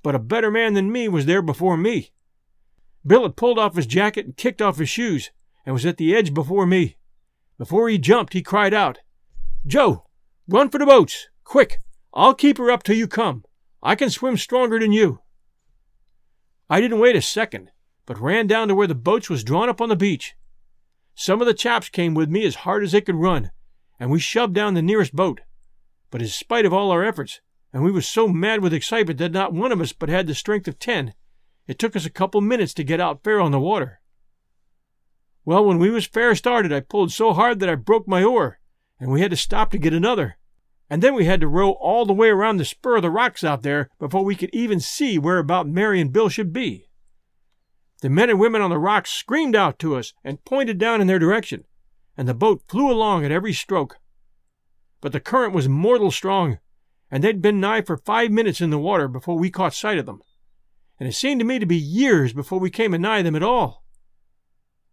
But 0.02 0.14
a 0.14 0.20
better 0.20 0.50
man 0.50 0.74
than 0.74 0.92
me 0.92 1.08
was 1.08 1.26
there 1.26 1.42
before 1.42 1.76
me. 1.76 2.12
Bill 3.06 3.22
had 3.22 3.36
pulled 3.36 3.58
off 3.58 3.76
his 3.76 3.86
jacket 3.86 4.26
and 4.26 4.36
kicked 4.36 4.62
off 4.62 4.78
his 4.78 4.88
shoes 4.88 5.30
and 5.64 5.72
was 5.72 5.86
at 5.86 5.96
the 5.96 6.14
edge 6.14 6.32
before 6.32 6.66
me. 6.66 6.96
Before 7.58 7.88
he 7.88 7.98
jumped, 7.98 8.32
he 8.32 8.42
cried 8.42 8.74
out, 8.74 8.98
Joe, 9.66 10.06
run 10.46 10.68
for 10.68 10.78
the 10.78 10.86
boats! 10.86 11.28
Quick! 11.44 11.80
I'll 12.14 12.34
keep 12.34 12.58
her 12.58 12.70
up 12.70 12.82
till 12.82 12.96
you 12.96 13.08
come. 13.08 13.44
I 13.82 13.94
can 13.94 14.10
swim 14.10 14.36
stronger 14.36 14.78
than 14.78 14.92
you. 14.92 15.20
I 16.68 16.80
didn't 16.80 16.98
wait 16.98 17.16
a 17.16 17.22
second, 17.22 17.70
but 18.06 18.20
ran 18.20 18.46
down 18.46 18.68
to 18.68 18.74
where 18.74 18.86
the 18.86 18.94
boats 18.94 19.28
was 19.30 19.44
drawn 19.44 19.68
up 19.68 19.80
on 19.80 19.88
the 19.88 19.96
beach. 19.96 20.34
Some 21.18 21.40
of 21.40 21.46
the 21.46 21.54
chaps 21.54 21.88
came 21.88 22.12
with 22.12 22.28
me 22.28 22.44
as 22.44 22.56
hard 22.56 22.84
as 22.84 22.92
they 22.92 23.00
could 23.00 23.14
run, 23.14 23.50
and 23.98 24.10
we 24.10 24.20
shoved 24.20 24.52
down 24.52 24.74
the 24.74 24.82
nearest 24.82 25.16
boat. 25.16 25.40
But 26.10 26.20
in 26.20 26.28
spite 26.28 26.66
of 26.66 26.74
all 26.74 26.90
our 26.90 27.02
efforts, 27.02 27.40
and 27.72 27.82
we 27.82 27.90
was 27.90 28.06
so 28.06 28.28
mad 28.28 28.60
with 28.60 28.74
excitement 28.74 29.18
that 29.18 29.32
not 29.32 29.54
one 29.54 29.72
of 29.72 29.80
us 29.80 29.94
but 29.94 30.10
had 30.10 30.26
the 30.26 30.34
strength 30.34 30.68
of 30.68 30.78
ten, 30.78 31.14
it 31.66 31.78
took 31.78 31.96
us 31.96 32.04
a 32.04 32.10
couple 32.10 32.42
minutes 32.42 32.74
to 32.74 32.84
get 32.84 33.00
out 33.00 33.24
fair 33.24 33.40
on 33.40 33.50
the 33.50 33.58
water. 33.58 34.02
Well, 35.46 35.64
when 35.64 35.78
we 35.78 35.90
was 35.90 36.06
fair 36.06 36.34
started, 36.34 36.70
I 36.70 36.80
pulled 36.80 37.12
so 37.12 37.32
hard 37.32 37.60
that 37.60 37.68
I 37.70 37.76
broke 37.76 38.06
my 38.06 38.22
oar, 38.22 38.58
and 39.00 39.10
we 39.10 39.22
had 39.22 39.30
to 39.30 39.38
stop 39.38 39.70
to 39.70 39.78
get 39.78 39.94
another. 39.94 40.36
And 40.90 41.02
then 41.02 41.14
we 41.14 41.24
had 41.24 41.40
to 41.40 41.48
row 41.48 41.70
all 41.70 42.04
the 42.04 42.12
way 42.12 42.28
around 42.28 42.58
the 42.58 42.64
spur 42.66 42.96
of 42.96 43.02
the 43.02 43.10
rocks 43.10 43.42
out 43.42 43.62
there 43.62 43.88
before 43.98 44.22
we 44.22 44.36
could 44.36 44.50
even 44.52 44.80
see 44.80 45.18
whereabout 45.18 45.66
Mary 45.66 45.98
and 45.98 46.12
Bill 46.12 46.28
should 46.28 46.52
be. 46.52 46.85
The 48.02 48.10
men 48.10 48.28
and 48.28 48.38
women 48.38 48.60
on 48.60 48.70
the 48.70 48.78
rocks 48.78 49.10
screamed 49.10 49.56
out 49.56 49.78
to 49.78 49.96
us 49.96 50.12
and 50.22 50.44
pointed 50.44 50.78
down 50.78 51.00
in 51.00 51.06
their 51.06 51.18
direction, 51.18 51.64
and 52.16 52.28
the 52.28 52.34
boat 52.34 52.62
flew 52.68 52.90
along 52.90 53.24
at 53.24 53.30
every 53.30 53.52
stroke. 53.52 53.98
But 55.00 55.12
the 55.12 55.20
current 55.20 55.54
was 55.54 55.68
mortal 55.68 56.10
strong, 56.10 56.58
and 57.10 57.24
they'd 57.24 57.40
been 57.40 57.60
nigh 57.60 57.82
for 57.82 57.96
five 57.96 58.30
minutes 58.30 58.60
in 58.60 58.70
the 58.70 58.78
water 58.78 59.08
before 59.08 59.38
we 59.38 59.50
caught 59.50 59.72
sight 59.72 59.98
of 59.98 60.06
them, 60.06 60.20
and 61.00 61.08
it 61.08 61.12
seemed 61.12 61.40
to 61.40 61.46
me 61.46 61.58
to 61.58 61.66
be 61.66 61.76
years 61.76 62.32
before 62.32 62.58
we 62.58 62.70
came 62.70 62.92
anigh 62.92 63.22
them 63.22 63.36
at 63.36 63.42
all. 63.42 63.84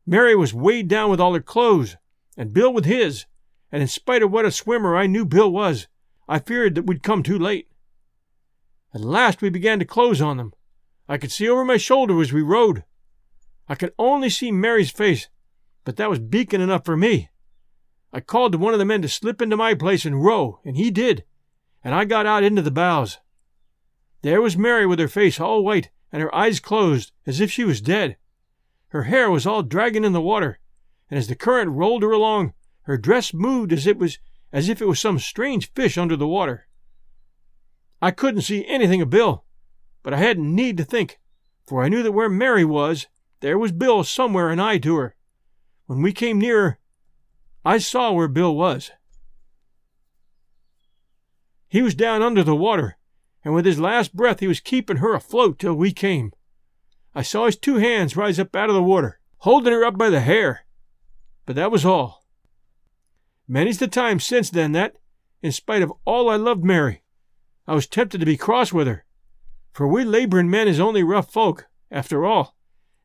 Mary 0.06 0.36
was 0.36 0.54
weighed 0.54 0.88
down 0.88 1.10
with 1.10 1.20
all 1.20 1.34
her 1.34 1.42
clothes, 1.42 1.98
and 2.38 2.54
Bill 2.54 2.74
with 2.74 2.86
his, 2.86 3.26
and 3.72 3.82
in 3.82 3.88
spite 3.88 4.24
of 4.24 4.32
what 4.32 4.46
a 4.46 4.52
swimmer 4.52 4.96
I 4.96 5.08
knew 5.08 5.26
Bill 5.26 5.52
was, 5.52 5.88
I 6.28 6.40
feared 6.40 6.76
that 6.76 6.86
we'd 6.86 7.04
come 7.04 7.24
too 7.24 7.40
late. 7.40 7.68
At 8.94 9.02
last 9.02 9.42
we 9.42 9.50
began 9.50 9.80
to 9.80 9.86
close 9.86 10.22
on 10.22 10.38
them. 10.38 10.54
I 11.10 11.18
could 11.18 11.32
see 11.32 11.50
over 11.50 11.66
my 11.66 11.78
shoulder 11.78 12.22
as 12.22 12.32
we 12.32 12.42
rowed. 12.42 12.84
I 13.68 13.76
could 13.76 13.94
only 13.98 14.30
see 14.30 14.52
Mary's 14.52 14.92
face, 14.92 15.30
but 15.84 15.98
that 15.98 16.10
was 16.10 16.20
beacon 16.20 16.62
enough 16.62 16.86
for 16.86 16.98
me. 16.98 17.30
I 18.12 18.20
called 18.20 18.52
to 18.52 18.58
one 18.58 18.74
of 18.74 18.80
the 18.80 18.86
men 18.86 19.02
to 19.02 19.10
slip 19.10 19.42
into 19.42 19.58
my 19.58 19.74
place 19.74 20.06
and 20.06 20.24
row, 20.24 20.60
and 20.64 20.78
he 20.78 20.92
did, 20.92 21.24
and 21.84 21.96
I 21.96 22.06
got 22.06 22.26
out 22.26 22.44
into 22.44 22.62
the 22.62 22.72
bows. 22.72 23.20
There 24.22 24.42
was 24.42 24.58
Mary 24.58 24.86
with 24.86 25.00
her 25.00 25.08
face 25.08 25.40
all 25.40 25.64
white 25.64 25.90
and 26.14 26.22
her 26.22 26.34
eyes 26.34 26.60
closed, 26.60 27.12
as 27.26 27.42
if 27.42 27.52
she 27.52 27.64
was 27.64 27.82
dead. 27.82 28.18
Her 28.90 29.04
hair 29.04 29.32
was 29.32 29.48
all 29.48 29.64
dragging 29.64 30.04
in 30.04 30.14
the 30.14 30.22
water, 30.22 30.60
and 31.10 31.18
as 31.18 31.28
the 31.28 31.36
current 31.36 31.72
rolled 31.72 32.04
her 32.04 32.12
along, 32.12 32.54
her 32.84 32.98
dress 32.98 33.34
moved 33.34 33.74
as 33.74 33.88
it 33.88 33.98
was 33.98 34.20
as 34.52 34.70
if 34.70 34.80
it 34.80 34.88
was 34.88 35.00
some 35.00 35.18
strange 35.18 35.74
fish 35.74 35.98
under 35.98 36.16
the 36.16 36.28
water. 36.28 36.68
I 38.00 38.12
couldn't 38.12 38.42
see 38.42 38.68
anything 38.68 39.02
of 39.02 39.10
Bill, 39.10 39.44
but 40.04 40.14
I 40.14 40.18
hadn't 40.18 40.54
need 40.54 40.78
to 40.78 40.84
think, 40.84 41.20
for 41.66 41.84
I 41.84 41.90
knew 41.90 42.04
that 42.04 42.12
where 42.12 42.30
Mary 42.30 42.64
was, 42.64 43.08
there 43.44 43.60
was 43.60 43.74
Bill 43.74 44.06
somewhere 44.06 44.50
an 44.50 44.62
eye 44.62 44.78
to 44.78 44.96
her. 44.96 45.16
When 45.86 46.02
we 46.02 46.14
came 46.14 46.40
nearer, 46.40 46.80
I 47.66 47.78
saw 47.78 48.14
where 48.14 48.30
Bill 48.30 48.56
was. 48.56 48.92
He 51.68 51.82
was 51.82 51.94
down 51.94 52.22
under 52.22 52.42
the 52.42 52.56
water, 52.56 52.98
and 53.44 53.54
with 53.54 53.66
his 53.66 53.82
last 53.82 54.16
breath 54.16 54.40
he 54.40 54.48
was 54.48 54.62
keeping 54.62 54.98
her 54.98 55.14
afloat 55.14 55.60
till 55.60 55.74
we 55.74 55.92
came. 55.92 56.32
I 57.14 57.22
saw 57.22 57.46
his 57.46 57.58
two 57.58 57.76
hands 57.76 58.16
rise 58.16 58.40
up 58.40 58.56
out 58.56 58.70
of 58.70 58.76
the 58.76 58.82
water, 58.82 59.20
holding 59.40 59.74
her 59.74 59.84
up 59.84 59.98
by 59.98 60.10
the 60.10 60.22
hair. 60.22 60.66
But 61.46 61.58
that 61.58 61.70
was 61.70 61.84
all. 61.84 62.24
Many's 63.46 63.80
the 63.80 63.90
time 63.90 64.22
since 64.22 64.50
then 64.50 64.72
that, 64.72 64.96
in 65.42 65.52
spite 65.52 65.82
of 65.82 65.92
all 66.06 66.30
I 66.30 66.38
loved 66.38 66.64
Mary, 66.64 67.04
I 67.68 67.76
was 67.76 67.88
tempted 67.88 68.20
to 68.20 68.26
be 68.26 68.38
cross 68.38 68.72
with 68.72 68.88
her. 68.88 69.04
For 69.74 69.86
we 69.86 70.06
laboring 70.06 70.50
men 70.50 70.70
is 70.70 70.80
only 70.80 71.04
rough 71.04 71.30
folk, 71.30 71.68
after 71.92 72.26
all, 72.26 72.56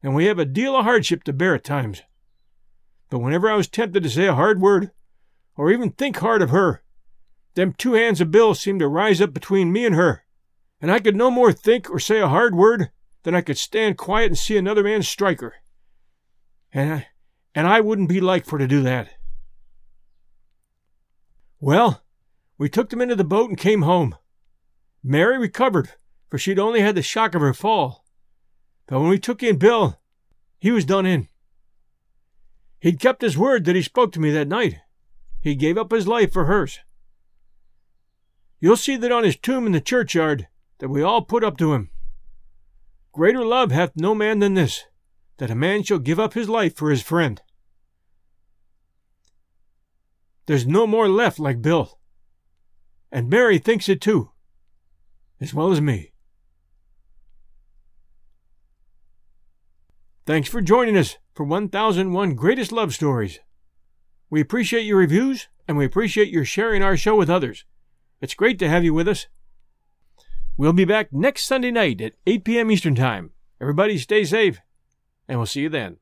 and 0.03 0.15
we 0.15 0.27
have 0.27 0.39
a 0.39 0.45
deal 0.45 0.77
of 0.77 0.85
hardship 0.85 1.25
to 1.25 1.33
bear 1.33 1.55
at 1.55 1.65
times. 1.65 2.03
But 3.11 3.19
whenever 3.19 3.51
I 3.51 3.57
was 3.57 3.69
tempted 3.69 4.03
to 4.03 4.11
say 4.11 4.27
a 4.27 4.35
hard 4.35 4.61
word, 4.61 4.91
or 5.57 5.73
even 5.73 5.91
think 5.91 6.19
hard 6.19 6.43
of 6.43 6.51
her, 6.51 6.83
them 7.55 7.73
two 7.73 7.95
hands 7.95 8.21
of 8.21 8.31
Bill 8.31 8.55
seemed 8.55 8.81
to 8.81 8.89
rise 8.89 9.21
up 9.21 9.35
between 9.35 9.73
me 9.73 9.85
and 9.85 9.95
her, 9.95 10.25
and 10.81 10.91
I 10.91 11.01
could 11.01 11.17
no 11.17 11.31
more 11.31 11.53
think 11.53 11.91
or 11.91 11.99
say 11.99 12.21
a 12.21 12.29
hard 12.29 12.55
word 12.55 12.91
than 13.25 13.35
I 13.35 13.41
could 13.41 13.59
stand 13.59 13.99
quiet 13.99 14.27
and 14.27 14.39
see 14.39 14.57
another 14.57 14.85
man 14.85 15.03
strike 15.03 15.41
her. 15.41 15.55
And 16.73 16.93
I, 16.93 17.07
and 17.55 17.67
I 17.67 17.81
wouldn't 17.81 18.09
be 18.09 18.21
like 18.21 18.47
for 18.47 18.59
to 18.59 18.69
do 18.69 18.83
that. 18.83 19.09
Well, 21.61 22.05
we 22.57 22.69
took 22.69 22.91
them 22.91 23.01
into 23.01 23.17
the 23.17 23.25
boat 23.25 23.49
and 23.49 23.59
came 23.59 23.83
home. 23.83 24.15
Mary 25.03 25.39
recovered, 25.39 25.91
for 26.29 26.39
she'd 26.39 26.59
only 26.59 26.81
had 26.81 26.95
the 26.95 27.03
shock 27.03 27.35
of 27.35 27.41
her 27.41 27.55
fall. 27.55 28.05
But 28.89 29.01
when 29.01 29.11
we 29.11 29.19
took 29.19 29.43
in 29.43 29.59
Bill, 29.59 30.01
he 30.59 30.73
was 30.73 30.87
done 30.87 31.05
in. 31.05 31.29
He'd 32.81 32.99
kept 32.99 33.23
his 33.23 33.37
word 33.37 33.67
that 33.67 33.77
he 33.77 33.83
spoke 33.83 34.13
to 34.13 34.21
me 34.21 34.31
that 34.31 34.49
night. 34.49 34.79
He 35.41 35.55
gave 35.55 35.77
up 35.77 35.93
his 35.93 36.09
life 36.09 36.33
for 36.33 36.47
hers. 36.47 36.81
You'll 38.61 38.77
see 38.77 38.97
that 38.97 39.13
on 39.13 39.25
his 39.25 39.37
tomb 39.37 39.67
in 39.67 39.73
the 39.73 39.81
churchyard 39.81 40.49
that 40.79 40.89
we 40.89 41.03
all 41.03 41.23
put 41.23 41.45
up 41.45 41.59
to 41.59 41.75
him. 41.75 41.91
Greater 43.13 43.45
love 43.45 43.71
hath 43.71 43.93
no 43.95 44.15
man 44.15 44.39
than 44.39 44.55
this, 44.55 44.85
that 45.37 45.51
a 45.51 45.55
man 45.55 45.83
shall 45.83 45.99
give 45.99 46.19
up 46.19 46.33
his 46.33 46.49
life 46.49 46.75
for 46.75 46.91
his 46.91 47.03
friend. 47.03 47.43
There's 50.47 50.67
no 50.67 50.87
more 50.87 51.09
left 51.09 51.39
like 51.39 51.61
Bill. 51.61 51.99
And 53.13 53.29
Mary 53.29 53.59
thinks 53.59 53.89
it 53.89 54.01
too, 54.01 54.31
as 55.41 55.53
well 55.53 55.73
as 55.73 55.81
me. 55.81 56.08
Thanks 60.29 60.51
for 60.51 60.61
joining 60.61 60.95
us 60.95 61.17
for 61.33 61.45
1001 61.45 62.35
Greatest 62.35 62.71
Love 62.71 62.93
Stories. 62.93 63.41
We 64.29 64.43
appreciate 64.43 64.83
your 64.83 64.99
reviews, 64.99 65.49
and 65.67 65.79
we 65.79 65.87
appreciate 65.87 66.29
your 66.29 66.45
sharing 66.45 66.83
our 66.83 66.99
show 66.99 67.17
with 67.17 67.31
others. 67.31 67.65
It's 68.21 68.35
great 68.35 68.59
to 68.59 68.69
have 68.69 68.85
you 68.85 68.93
with 68.93 69.09
us. 69.09 69.27
We'll 70.59 70.75
be 70.75 70.85
back 70.85 71.15
next 71.15 71.47
Sunday 71.47 71.71
night 71.71 72.03
at 72.03 72.13
8 72.27 72.45
p.m. 72.45 72.71
Eastern 72.71 72.95
Time. 72.95 73.31
Everybody 73.59 73.97
stay 73.97 74.23
safe, 74.23 74.61
and 75.27 75.39
we'll 75.39 75.47
see 75.47 75.63
you 75.63 75.71
then. 75.71 75.97